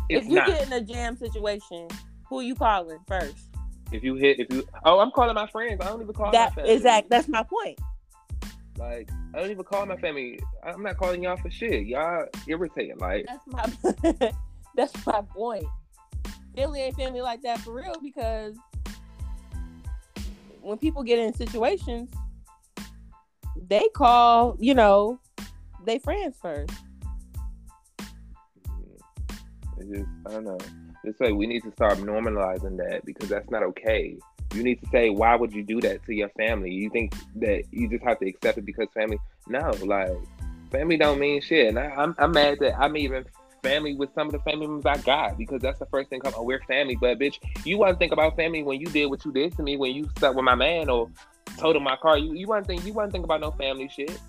[0.07, 0.47] It's if you not.
[0.47, 1.87] get in a jam situation,
[2.27, 3.50] who you calling first?
[3.91, 5.81] If you hit, if you, oh, I'm calling my friends.
[5.81, 6.71] I don't even call That my family.
[6.73, 7.09] exact.
[7.09, 7.79] That's my point.
[8.77, 10.39] Like I don't even call my family.
[10.63, 11.85] I'm not calling y'all for shit.
[11.85, 12.97] Y'all irritating.
[12.97, 14.31] Like That's my.
[14.75, 15.65] that's my point.
[16.55, 18.55] Family ain't family like that for real because
[20.61, 22.09] when people get in situations,
[23.67, 25.19] they call you know
[25.85, 26.73] they friends first.
[29.77, 30.57] It's just, I don't know.
[31.03, 34.17] It's like we need to start normalizing that because that's not okay.
[34.53, 36.71] You need to say, why would you do that to your family?
[36.71, 39.17] You think that you just have to accept it because family?
[39.47, 40.11] No, like
[40.71, 41.69] family don't mean shit.
[41.69, 43.25] And I, I'm, I'm mad that I'm even
[43.63, 46.33] family with some of the family members I got because that's the first thing come.
[46.35, 49.23] Oh, we're family, but bitch, you want to think about family when you did what
[49.25, 51.09] you did to me when you stuck with my man or
[51.57, 52.17] told him my car.
[52.17, 54.19] You you want to think you want to think about no family shit.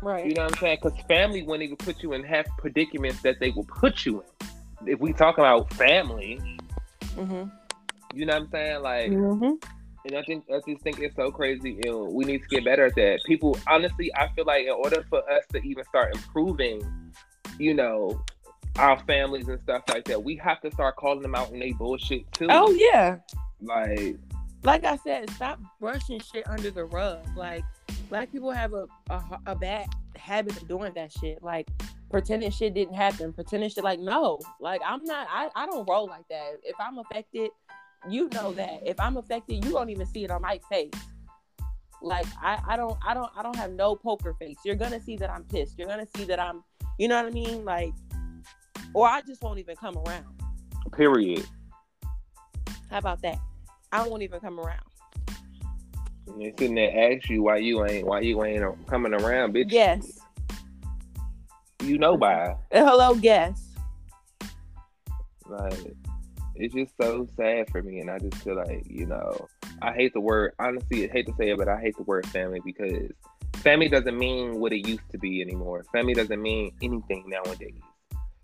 [0.00, 0.26] Right.
[0.26, 0.78] You know what I'm saying?
[0.82, 4.48] Because family wouldn't even put you in half predicaments that they will put you in.
[4.86, 6.40] If we talk about family,
[7.14, 7.44] hmm
[8.14, 8.82] you know what I'm saying?
[8.82, 9.54] Like, hmm
[10.04, 12.86] and I think I just think it's so crazy, and we need to get better
[12.86, 13.20] at that.
[13.24, 16.82] People, honestly, I feel like in order for us to even start improving,
[17.58, 18.24] you know,
[18.78, 21.72] our families and stuff like that, we have to start calling them out on they
[21.72, 22.48] bullshit too.
[22.50, 23.18] Oh yeah.
[23.60, 24.16] like,
[24.64, 27.24] like I said, stop brushing shit under the rug.
[27.36, 27.64] Like
[28.08, 31.42] black people have a, a a bad habit of doing that shit.
[31.42, 31.68] Like
[32.10, 34.38] pretending shit didn't happen, pretending shit like no.
[34.60, 35.26] Like I'm not.
[35.30, 36.58] I I don't roll like that.
[36.62, 37.50] If I'm affected,
[38.08, 38.80] you know that.
[38.84, 40.92] If I'm affected, you don't even see it on my face.
[42.02, 44.56] Like I I don't I don't I don't have no poker face.
[44.64, 45.78] You're gonna see that I'm pissed.
[45.78, 46.62] You're gonna see that I'm.
[46.98, 47.64] You know what I mean?
[47.64, 47.94] Like,
[48.92, 50.26] or I just won't even come around.
[50.92, 51.46] period.
[52.90, 53.38] How about that?
[53.90, 54.82] I won't even come around.
[56.26, 59.70] And they sitting there ask you why you ain't why you ain't coming around, bitch.
[59.70, 60.20] Yes.
[61.82, 62.54] You know by.
[62.70, 63.68] Hello, guess.
[65.46, 65.94] Like,
[66.54, 69.48] it's just so sad for me, and I just feel like you know,
[69.82, 70.52] I hate the word.
[70.58, 73.10] Honestly, I hate to say it, but I hate the word family because
[73.56, 75.84] family doesn't mean what it used to be anymore.
[75.92, 77.80] Family doesn't mean anything nowadays.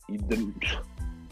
[0.09, 0.53] You, the,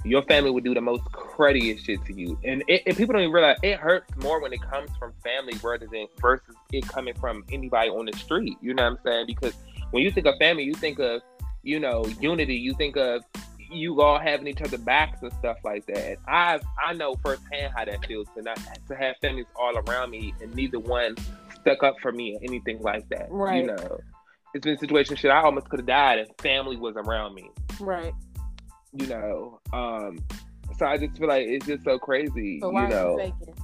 [0.08, 3.22] your family would do the most cruddiest shit to you, and, it, and people don't
[3.22, 7.14] even realize it hurts more when it comes from family rather than versus it coming
[7.14, 8.56] from anybody on the street.
[8.60, 9.26] You know what I'm saying?
[9.26, 9.54] Because
[9.90, 11.22] when you think of family, you think of
[11.62, 12.56] you know unity.
[12.56, 13.22] You think of
[13.70, 16.18] you all having each other backs and stuff like that.
[16.26, 20.34] I I know firsthand how that feels to not to have families all around me
[20.40, 21.16] and neither one
[21.60, 23.26] stuck up for me or anything like that.
[23.30, 23.62] Right.
[23.62, 24.00] You know,
[24.54, 25.30] it's been a situation shit.
[25.30, 27.50] I almost could have died if family was around me.
[27.80, 28.14] Right.
[28.92, 30.18] You know, um,
[30.78, 32.60] so I just feel like it's just so crazy.
[32.60, 33.54] So why you are know, we faking?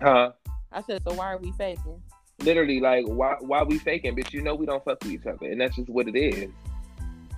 [0.00, 0.32] huh?
[0.72, 2.00] I said, so why are we faking?
[2.40, 4.14] Literally, like, why why we faking?
[4.16, 6.50] Bitch, you know we don't fuck with each other, and that's just what it is.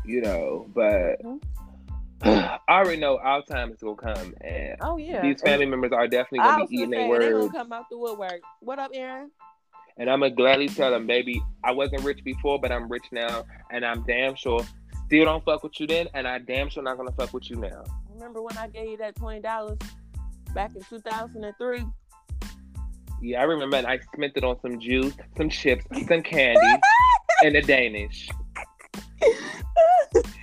[0.04, 1.22] You know, but.
[1.22, 1.40] Mhm.
[2.22, 5.20] I already know our time is gonna come, and Oh yeah.
[5.20, 7.52] these family members are definitely gonna be eating their they gonna words.
[7.52, 8.40] come out the woodwork.
[8.60, 9.30] What up, Aaron?
[9.98, 13.44] And I'm gonna gladly tell them, baby, I wasn't rich before, but I'm rich now,
[13.70, 14.60] and I'm damn sure
[15.06, 17.56] still don't fuck with you then, and I damn sure not gonna fuck with you
[17.56, 17.84] now.
[18.12, 19.78] Remember when I gave you that twenty dollars
[20.54, 21.84] back in two thousand and three?
[23.22, 26.82] Yeah, I remember, and I spent it on some juice, some chips, some candy,
[27.42, 28.28] and a Danish.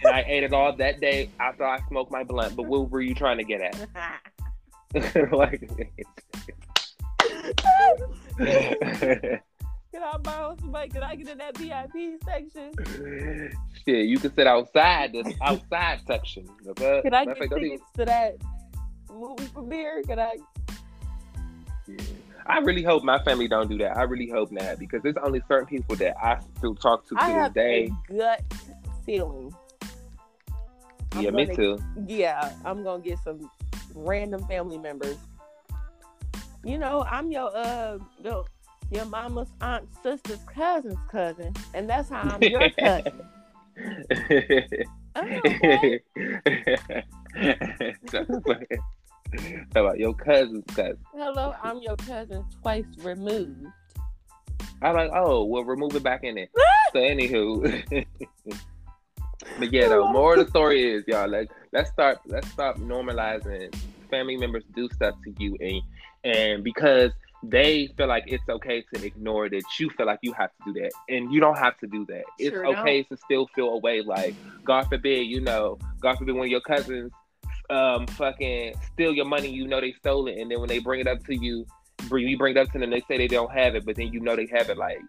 [0.05, 2.55] And I ate it all that day after I smoked my blunt.
[2.55, 3.87] But what were you trying to get at?
[5.31, 5.69] like,
[9.93, 10.89] Can I borrow somebody?
[10.89, 12.71] Can I get in that VIP section?
[13.85, 16.49] shit, you can sit outside this outside section.
[16.67, 17.01] Okay?
[17.03, 18.35] Can I Matter get fact, even- tickets to that
[19.11, 20.01] movie premiere?
[20.01, 20.33] Can I?
[21.87, 21.97] Yeah.
[22.47, 23.95] I really hope my family don't do that.
[23.95, 27.23] I really hope not because there's only certain people that I still talk to to
[27.23, 27.91] I this have day.
[28.09, 28.41] a gut
[29.05, 29.53] feeling
[31.19, 31.77] yeah, me too.
[32.07, 33.49] Yeah, I'm gonna get some
[33.93, 35.17] random family members.
[36.63, 38.45] You know, I'm your uh your,
[38.93, 43.21] your mama's aunt, sister's cousin's cousin, and that's how I'm your cousin.
[49.73, 50.99] How about your cousin's cousin?
[51.13, 53.65] Hello, I'm your cousin twice removed.
[54.81, 56.51] I'm like, oh, well, remove it back in it.
[56.93, 58.05] so, anywho,
[59.57, 63.73] but yeah, though, more of the story is, y'all, like, let's start, let's stop normalizing
[64.11, 65.81] family members do stuff to you, and
[66.23, 67.11] and because
[67.43, 70.81] they feel like it's okay to ignore that you feel like you have to do
[70.81, 72.23] that and you don't have to do that.
[72.39, 76.45] It's Sure okay to still feel away like god forbid you know god forbid one
[76.45, 77.11] of your cousins
[77.69, 80.99] um fucking steal your money you know they stole it and then when they bring
[80.99, 81.65] it up to you
[82.07, 84.11] bring you bring it up to them they say they don't have it but then
[84.11, 84.99] you know they have it like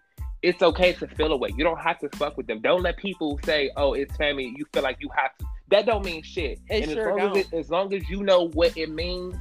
[0.45, 2.61] it's okay to feel away you don't have to fuck with them.
[2.61, 5.45] Don't let people say oh it's family you feel like you have to.
[5.69, 6.59] That don't mean shit.
[6.69, 7.37] It and sure as long don't.
[7.37, 9.35] as it, as long as you know what it means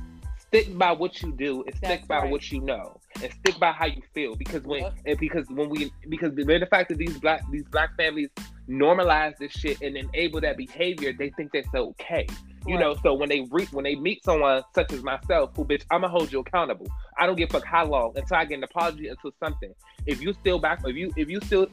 [0.55, 2.31] stick by what you do and stick That's by right.
[2.31, 4.95] what you know and stick by how you feel because when Yep.
[5.07, 8.29] and because when we because the mere fact that these black these black families
[8.69, 12.27] normalize this shit and enable that behavior they think that's okay
[12.67, 15.83] you know so when they re- when they meet someone such as myself who bitch
[15.91, 16.87] i'm gonna hold you accountable
[17.19, 19.73] i don't give a fuck how long until i get an apology until something
[20.07, 21.67] if you still back if you if you still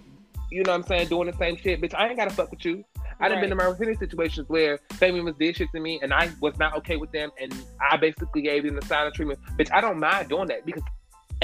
[0.52, 2.64] you know what i'm saying doing the same shit bitch i ain't gotta fuck with
[2.66, 2.84] you
[3.22, 6.12] I done been in my many situations where family members did shit to me and
[6.12, 7.54] I was not okay with them and
[7.92, 9.40] I basically gave them the silent treatment.
[9.60, 10.82] Bitch, I don't mind doing that because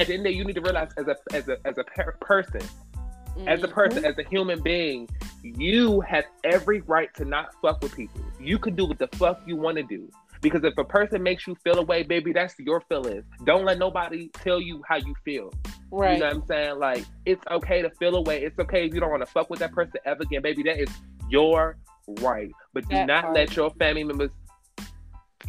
[0.00, 1.78] at the end of the day, you need to realize as a as a as
[1.78, 2.62] a per- person,
[3.46, 3.72] as a Mhm.
[3.72, 5.08] person, as a human being,
[5.44, 8.22] you have every right to not fuck with people.
[8.40, 10.10] You can do what the fuck you want to do.
[10.40, 13.24] Because if a person makes you feel away, baby, that's your feelings.
[13.44, 15.52] Don't let nobody tell you how you feel.
[15.90, 16.14] right.
[16.14, 16.78] You know what I'm saying?
[16.78, 18.42] Like, it's okay to feel away.
[18.42, 20.62] It's okay if you don't want to fuck with that person ever again, baby.
[20.62, 20.88] That is
[21.28, 21.76] your
[22.20, 22.52] right.
[22.72, 23.34] But do That not part.
[23.34, 24.30] let your family members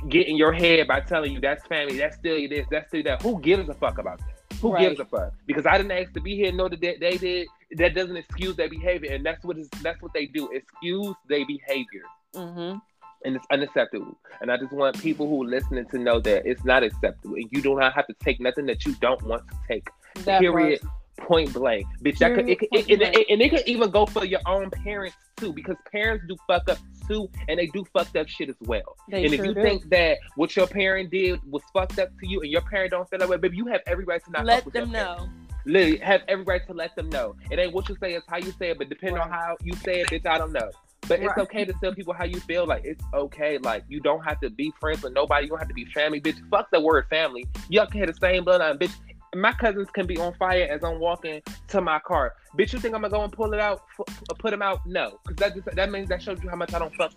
[0.08, 3.04] get in your head by telling you that's family, that's still you this, that's still
[3.04, 3.22] that.
[3.22, 4.56] Who gives a fuck about that?
[4.62, 4.90] Who Right.
[4.90, 5.34] gives a fuck?
[5.46, 7.48] Because I didn't ask to be here, know that they, they did.
[7.78, 10.50] That doesn't excuse their behavior, and that's what is that's what they do.
[10.52, 12.02] Excuse their behavior
[12.34, 12.78] mm-hmm.
[13.26, 14.18] And it's unacceptable.
[14.42, 17.48] And I just want people who are listening to know that it's not acceptable, and
[17.52, 19.88] you do not have to take nothing that you don't want to take.
[20.26, 20.82] That period.
[20.82, 20.94] part.
[21.28, 22.18] Point blank, bitch.
[22.20, 24.70] That could, it, could- it, and, it, and it could even go for your own
[24.70, 26.78] parents too, because parents do fuck up
[27.10, 28.96] too, and they do fucked up shit as well.
[29.10, 29.62] They and sure if you do.
[29.62, 33.08] think that what your parent did was fucked up to you, and your parent don't
[33.10, 34.94] feel that way, baby, you have every right to not let them parents.
[34.94, 35.30] know.
[35.66, 37.36] Literally, have every right to let them know.
[37.52, 38.78] It ain't what you say, it's how you say it.
[38.78, 40.72] But depending on how you say it, bitch, I don't know.
[41.10, 42.68] But it's okay to tell people how you feel.
[42.68, 43.58] Like it's okay.
[43.58, 45.46] Like you don't have to be friends with nobody.
[45.46, 46.38] You don't have to be family, bitch.
[46.52, 47.48] Fuck the word family.
[47.68, 48.94] Y'all can have the same bloodline, bitch.
[49.36, 52.34] My cousins can be on fire as I'm walking to my car.
[52.58, 54.62] Bitch, you think I'm gonna go and pull it out, f- f- uh, put them
[54.62, 54.86] out?
[54.86, 57.12] No, because that just that means that shows you how much I don't fuck.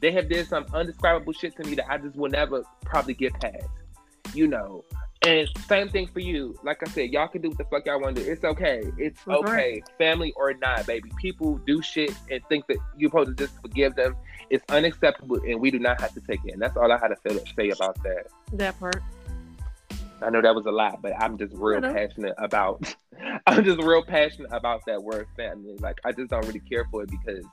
[0.00, 3.34] They have did some undescribable shit to me that I just will never probably get
[3.34, 3.68] past.
[4.34, 4.84] You know,
[5.26, 6.58] and same thing for you.
[6.62, 8.30] Like I said, y'all can do what the fuck y'all want to do.
[8.30, 8.82] It's okay.
[8.98, 9.82] It's That's okay.
[9.98, 11.10] Family or not, baby.
[11.20, 14.16] People do shit and think that you're supposed to just forgive them.
[14.50, 16.52] It's unacceptable, and we do not have to take it.
[16.52, 18.26] And that's all I had to feel, say about that.
[18.52, 19.02] That part.
[20.22, 22.94] I know that was a lot, but I'm just real passionate about.
[23.46, 25.76] I'm just real passionate about that word family.
[25.78, 27.44] Like I just don't really care for it because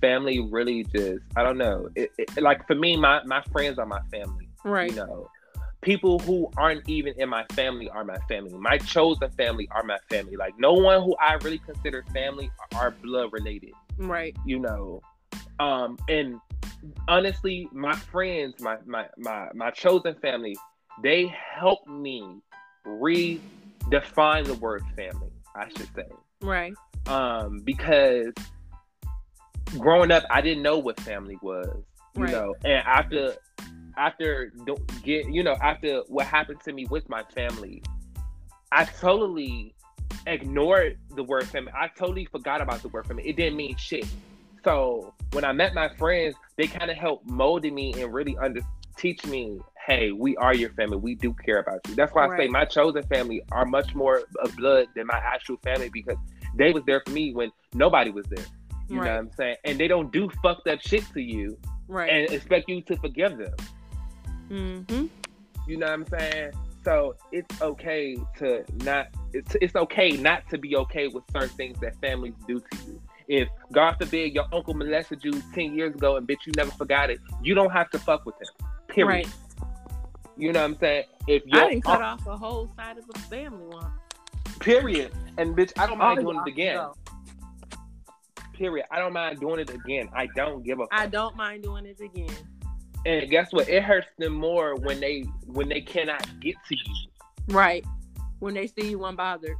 [0.00, 1.90] family really just I don't know.
[1.94, 4.90] It, it, like for me, my my friends are my family Right.
[4.90, 5.30] you know
[5.82, 9.98] people who aren't even in my family are my family my chosen family are my
[10.10, 14.34] family like no one who i really consider family are blood related Right.
[14.44, 15.00] you know
[15.60, 16.40] um and
[17.06, 20.56] honestly my friends my my my, my chosen family
[21.02, 22.24] they help me
[22.86, 26.06] redefine the word family i should say
[26.40, 26.74] Right.
[27.06, 28.32] um because
[29.78, 31.68] growing up i didn't know what family was
[32.14, 32.32] you Right.
[32.32, 33.34] know and after
[33.98, 37.82] after do- get you know after what happened to me with my family
[38.72, 39.74] i totally
[40.26, 41.72] ignored the word family.
[41.74, 43.26] I totally forgot about the word family.
[43.28, 44.06] It didn't mean shit.
[44.64, 48.60] So when i met my friends they kind of helped molded me and really under
[48.96, 50.96] teach me hey we are your family.
[50.96, 51.94] We do care about you.
[51.94, 55.56] That's why i say my chosen family are much more of blood than my actual
[55.58, 56.16] family because
[56.56, 58.44] they was there for me when nobody was there.
[58.88, 59.56] You know what i'm saying?
[59.64, 62.10] And they don't do fucked up shit to you Right.
[62.10, 63.54] and expect you to forgive them
[64.50, 65.06] mm-hmm.
[65.66, 66.52] you know what I'm saying?
[66.84, 69.08] So it's okay to not.
[69.32, 73.02] It's it's okay not to be okay with certain things that families do to you.
[73.26, 77.10] If God forbid your uncle molested you ten years ago and bitch you never forgot
[77.10, 78.68] it, you don't have to fuck with him.
[78.88, 79.26] Period.
[79.26, 79.28] Right.
[80.38, 81.04] You know what I'm saying?
[81.26, 83.90] If your I didn't cut off a whole side of a family one.
[84.60, 86.80] period, and bitch I don't mind doing it again.
[88.54, 88.86] Period.
[88.90, 90.08] I don't mind doing it again.
[90.14, 90.86] I don't give a.
[90.86, 90.88] Fuck.
[90.92, 92.30] I don't mind doing it again.
[93.06, 93.68] And guess what?
[93.68, 96.94] It hurts them more when they when they cannot get to you.
[97.48, 97.84] Right.
[98.40, 99.54] When they see you unbothered.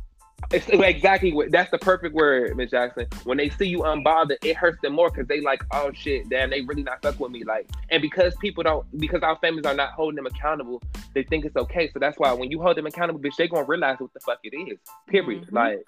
[0.53, 3.07] It's exactly what that's the perfect word, Miss Jackson.
[3.24, 6.51] When they see you unbothered, it hurts them more because they like, oh shit, damn,
[6.51, 7.43] they really not fuck with me.
[7.45, 10.80] Like, and because people don't, because our families are not holding them accountable,
[11.12, 11.91] they think it's okay.
[11.93, 14.39] So that's why when you hold them accountable, bitch, they gonna realize what the fuck
[14.45, 14.78] it is.
[15.09, 15.43] Period.
[15.43, 15.57] Mm-hmm.
[15.57, 15.84] Like,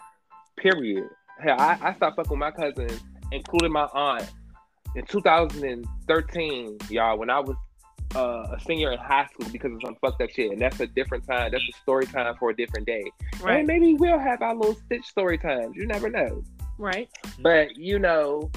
[0.56, 1.08] period.
[1.38, 3.00] Hell, I, I stopped fucking with my cousins,
[3.32, 4.30] including my aunt,
[4.94, 7.18] in 2013, y'all.
[7.18, 7.56] When I was
[8.14, 10.86] uh, a senior in high school because of some fucked up shit, and that's a
[10.86, 11.52] different time.
[11.52, 13.04] That's a story time for a different day.
[13.40, 13.58] Right?
[13.58, 15.76] And maybe we'll have our little stitch story times.
[15.76, 16.42] You never know.
[16.78, 17.08] Right.
[17.40, 18.50] But you know,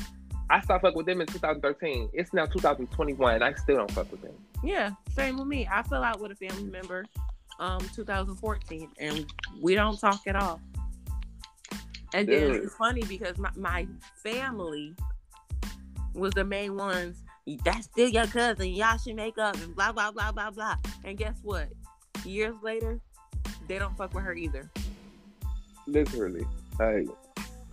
[0.49, 2.09] I stopped fucking with them in 2013.
[2.13, 4.33] It's now 2021, and I still don't fuck with them.
[4.63, 5.67] Yeah, same with me.
[5.71, 7.05] I fell out with a family member,
[7.59, 9.25] um, 2014, and
[9.61, 10.61] we don't talk at all.
[12.13, 14.95] And then it's funny because my, my family
[16.13, 17.23] was the main ones
[17.65, 18.67] that's still your cousin.
[18.69, 20.75] Y'all should make up and blah blah blah blah blah.
[21.03, 21.69] And guess what?
[22.23, 22.99] Years later,
[23.67, 24.69] they don't fuck with her either.
[25.87, 26.45] Literally.
[26.79, 27.07] Like,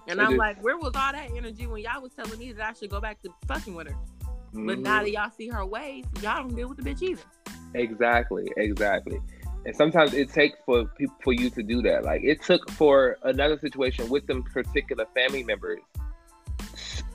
[0.09, 2.73] and I'm like, where was all that energy when y'all was telling me that I
[2.73, 3.95] should go back to fucking with her?
[3.95, 4.67] Mm-hmm.
[4.67, 7.23] But now that y'all see her ways, y'all don't deal with the bitch either.
[7.75, 9.21] Exactly, exactly.
[9.65, 12.03] And sometimes it takes for people for you to do that.
[12.03, 15.79] Like it took for another situation with them particular family members,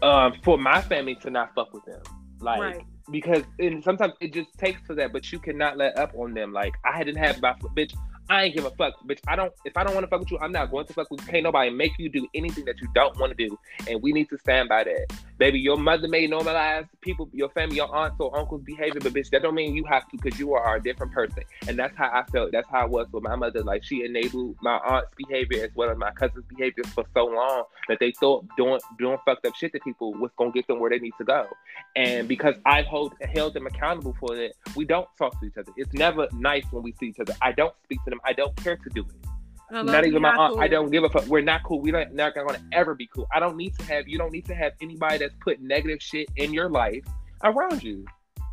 [0.02, 2.02] um, for my family to not fuck with them.
[2.40, 2.86] Like right.
[3.12, 6.54] because and sometimes it just takes for that, but you cannot let up on them.
[6.54, 7.94] Like I didn't have my bitch.
[8.28, 9.20] I ain't give a fuck, bitch.
[9.28, 9.54] I don't.
[9.66, 11.28] If I don't want to fuck with you, I'm not going to fuck with you.
[11.28, 14.30] Can't nobody make you do anything that you don't want to do, and we need
[14.30, 15.14] to stand by that.
[15.38, 19.30] Baby, your mother may normalize people, your family, your aunts or uncles' behavior, but bitch,
[19.32, 21.44] that don't mean you have to because you are a different person.
[21.68, 22.52] And that's how I felt.
[22.54, 23.62] That's how it was with my mother.
[23.62, 27.64] Like she enabled my aunt's behavior as well as my cousin's behavior for so long
[27.90, 30.90] that they thought doing doing fucked up shit to people was gonna get them where
[30.90, 31.48] they need to go.
[31.96, 35.72] And because I hold held them accountable for it, we don't talk to each other.
[35.76, 37.34] It's never nice when we see each other.
[37.42, 38.22] I don't speak to them.
[38.24, 39.35] I don't care to do it.
[39.84, 40.54] Not even my aunt.
[40.54, 40.62] Cool.
[40.62, 41.26] I don't give a fuck.
[41.28, 41.82] We're not cool.
[41.82, 43.28] We don't not gonna ever be cool.
[43.34, 44.08] I don't need to have.
[44.08, 47.06] You don't need to have anybody that's put negative shit in your life
[47.44, 48.06] around you.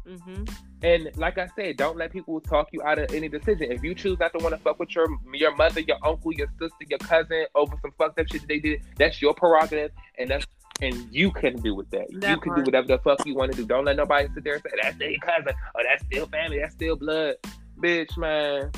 [0.07, 0.45] Mm-hmm.
[0.83, 3.71] And like I said, don't let people talk you out of any decision.
[3.71, 6.49] If you choose not to want to fuck with your your mother, your uncle, your
[6.59, 10.29] sister, your cousin over some fucked up shit that they did, that's your prerogative, and
[10.31, 10.47] that's
[10.81, 12.09] and you can do with that.
[12.15, 12.65] that you can part.
[12.65, 13.65] do whatever the fuck you want to do.
[13.65, 16.75] Don't let nobody sit there and say that's their cousin or that's still family, that's
[16.75, 17.37] still blood,
[17.79, 18.73] bitch, man.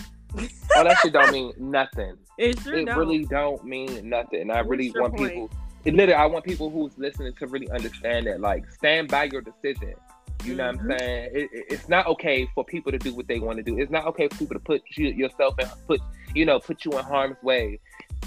[0.77, 2.17] All that shit don't mean nothing.
[2.37, 2.99] It sure It don't.
[2.99, 4.51] really don't mean nothing.
[4.51, 5.33] I really want point?
[5.33, 5.51] people.
[5.85, 8.41] It literally, I want people who's listening to really understand that.
[8.41, 9.95] Like, stand by your decision.
[10.43, 10.89] You know mm-hmm.
[10.89, 10.99] what I'm mm-hmm.
[10.99, 11.31] saying?
[11.33, 13.79] It, it, it's not okay for people to do what they want to do.
[13.79, 16.01] It's not okay for people to put you, yourself and put
[16.35, 17.79] you know put you in harm's way,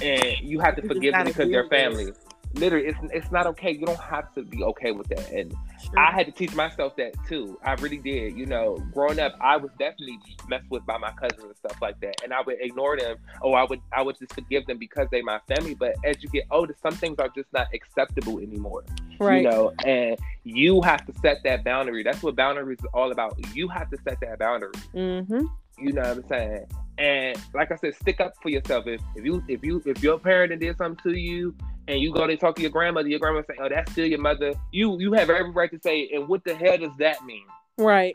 [0.01, 2.14] and you have to you forgive them because they're family
[2.54, 3.72] literally it's it's not okay.
[3.72, 5.32] You don't have to be okay with that.
[5.32, 6.00] And sure.
[6.00, 7.60] i had to teach myself that too.
[7.64, 8.38] I really did.
[8.38, 12.00] You know growing up i was definitely messed with by my cousins and stuff like
[12.02, 12.24] that.
[12.24, 13.18] And i would ignore them.
[13.41, 15.76] Or i would i would just forgive them because they my family.
[15.76, 18.84] But as you get older some things are just not acceptable anymore.
[19.20, 19.41] Right.
[19.41, 22.04] you know and you have to set that boundary.
[22.04, 23.36] That's what boundaries is all about.
[23.56, 24.72] You have to set that boundary.
[24.93, 25.45] Mm-hmm.
[25.80, 26.66] you know what i'm saying?
[27.00, 28.88] And like I said, stick up for yourself.
[28.88, 31.56] If, if you if you if your parent did something to you
[31.88, 34.20] and you go to talk to your grandmother, your grandma say, "Oh, that's still your
[34.20, 37.46] mother." You you have every right to say, "And what the hell does that mean?"
[37.78, 38.14] Right.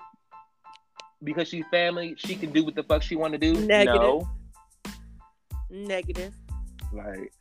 [1.25, 3.55] Because she's family, she can do what the fuck she want to do.
[3.55, 4.01] Negative.
[4.01, 4.29] No.
[5.70, 6.35] Negative.
[6.93, 7.32] Like,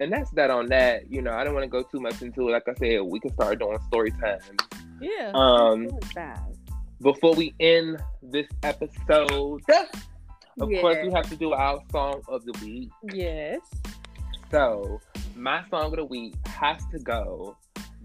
[0.00, 1.10] and that's that on that.
[1.10, 2.52] You know, I don't want to go too much into it.
[2.52, 4.38] Like I said, we can start doing story time.
[5.00, 5.32] Yeah.
[5.34, 5.88] Um.
[7.02, 9.60] Before we end this episode,
[10.60, 10.80] of yeah.
[10.80, 12.88] course, we have to do our song of the week.
[13.12, 13.60] Yes.
[14.50, 15.00] So,
[15.34, 17.56] my song of the week has to go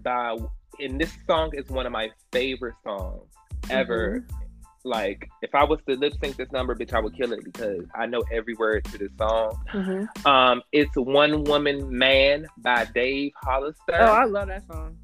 [0.02, 0.36] by,
[0.80, 3.22] and this song is one of my favorite songs
[3.70, 4.20] ever.
[4.20, 4.36] Mm-hmm.
[4.84, 7.84] Like, if I was to lip sync this number, bitch, I would kill it because
[7.94, 9.62] I know every word to this song.
[9.72, 10.26] Mm-hmm.
[10.26, 13.92] Um, it's One Woman Man by Dave Hollister.
[13.92, 14.98] Oh, I love that song.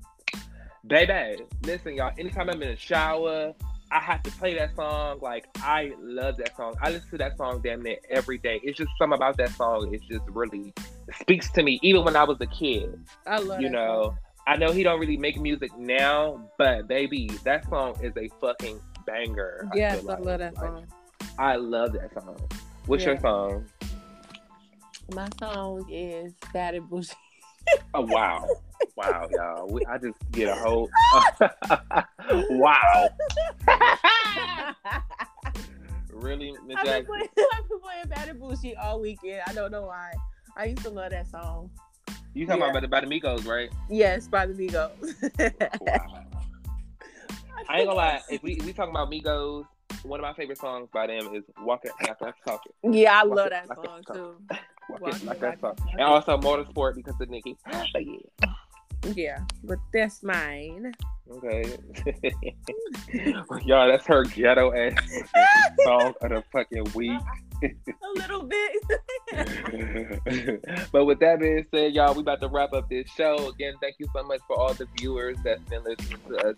[0.85, 3.52] Baby, listen, y'all, anytime I'm in the shower,
[3.90, 5.19] I have to play that song.
[5.20, 6.74] Like I love that song.
[6.82, 8.60] I listen to that song damn near every day.
[8.62, 9.94] It's just something about that song.
[9.94, 10.73] It's just really
[11.20, 11.78] speaks to me.
[11.82, 13.60] Even when I was a kid, I love.
[13.60, 14.19] You know, song.
[14.47, 18.81] I know he don't really make music now, but baby, that song is a fucking
[19.06, 19.69] banger.
[19.74, 20.86] Yes, I, I love that song.
[21.39, 22.39] I love that song.
[22.86, 23.10] What's yeah.
[23.10, 23.66] your song?
[25.15, 27.15] My song is Bad and Boujee.
[27.95, 28.47] Oh wow
[28.99, 29.69] wow, y'all.
[29.69, 30.90] We, I just get a whole
[32.51, 33.09] wow.
[36.12, 36.77] really, Ms.
[36.78, 39.43] I've been, playing, I've been playing Bad and Boujee all weekend.
[39.47, 40.12] I don't know why.
[40.57, 41.70] I used to love that song.
[42.35, 42.70] You talking Yeah.
[42.70, 43.70] about the, by the Migos, right?
[43.89, 45.15] Yes, by the Migos.
[45.81, 46.24] Wow.
[47.69, 48.20] I ain't gonna lie.
[48.31, 49.65] If we we talking about Migos,
[50.03, 53.24] one of my favorite songs by them is "Walk It Like That Talking." Yeah, I
[53.24, 54.36] Walk love it that song too.
[54.89, 56.01] Walk Walk It It Like Like That That Talking, Talking.
[56.01, 57.56] and also Motorsport because of Nicki.
[57.65, 58.52] But yeah.
[59.15, 60.93] Yeah, but that's mine.
[61.31, 61.65] Okay.
[63.65, 64.94] Y'all, that's her ghetto ass
[65.85, 67.20] song of the fucking week.
[67.62, 67.70] A
[68.16, 68.73] little bit.
[70.93, 73.48] but with that being said, y'all, we about to wrap up this show.
[73.48, 76.56] Again, thank you so much for all the viewers that's been listening to us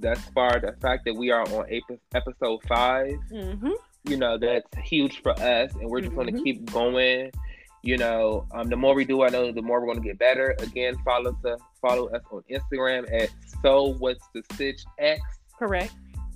[0.00, 0.60] thus far.
[0.60, 1.66] The fact that we are on
[2.14, 3.72] episode five, hmm
[4.06, 7.30] you know, that's huge for us, and we're just going to keep going.
[7.84, 10.18] You know, um, the more we do, I know the more we're going to get
[10.18, 10.56] better.
[10.60, 13.28] Again, follow us, follow us on Instagram at
[13.62, 15.20] so what's the stitch x.
[15.58, 15.92] Correct.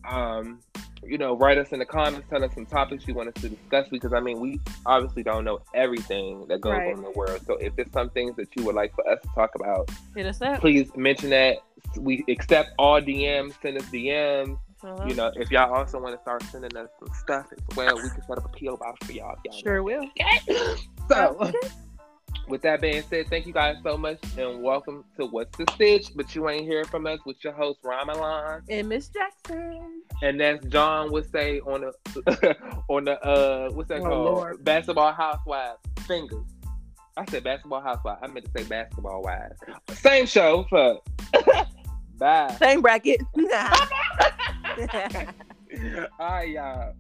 [0.09, 0.61] Um,
[1.03, 3.49] you know, write us in the comments, tell us some topics you want us to
[3.49, 6.89] discuss because I mean, we obviously don't know everything that goes Right.
[6.93, 7.41] on in the world.
[7.47, 10.27] So if there's some things that you would like for us to talk about, Hit
[10.27, 10.61] us up.
[10.61, 11.59] please mention that.
[11.97, 14.59] We accept all DMs, send us DMs.
[14.83, 15.05] Uh-huh.
[15.09, 18.11] You know, if y'all also want to start sending us some stuff as well, we
[18.11, 19.37] can set up a PO box for y'all.
[19.45, 20.05] if y'all Sure will.
[21.09, 21.53] So,
[22.49, 26.11] with that being said, thank you guys so much and welcome to What's the Stitch?
[26.15, 28.63] But you ain't hear from us with your host, Ron Milan.
[28.69, 30.03] And Miss Jackson.
[30.23, 32.57] And that's John would say on the
[32.89, 34.25] on the uh what's that Oh, called?
[34.25, 34.65] Lord.
[34.65, 35.79] Basketball housewives.
[36.07, 36.45] Fingers.
[37.17, 38.21] I said basketball housewives.
[38.23, 39.59] I meant to say basketball wives.
[39.91, 41.05] Same show, fuck.
[42.19, 42.55] Bye.
[42.59, 43.21] Same bracket.
[46.19, 46.95] All right, y'all.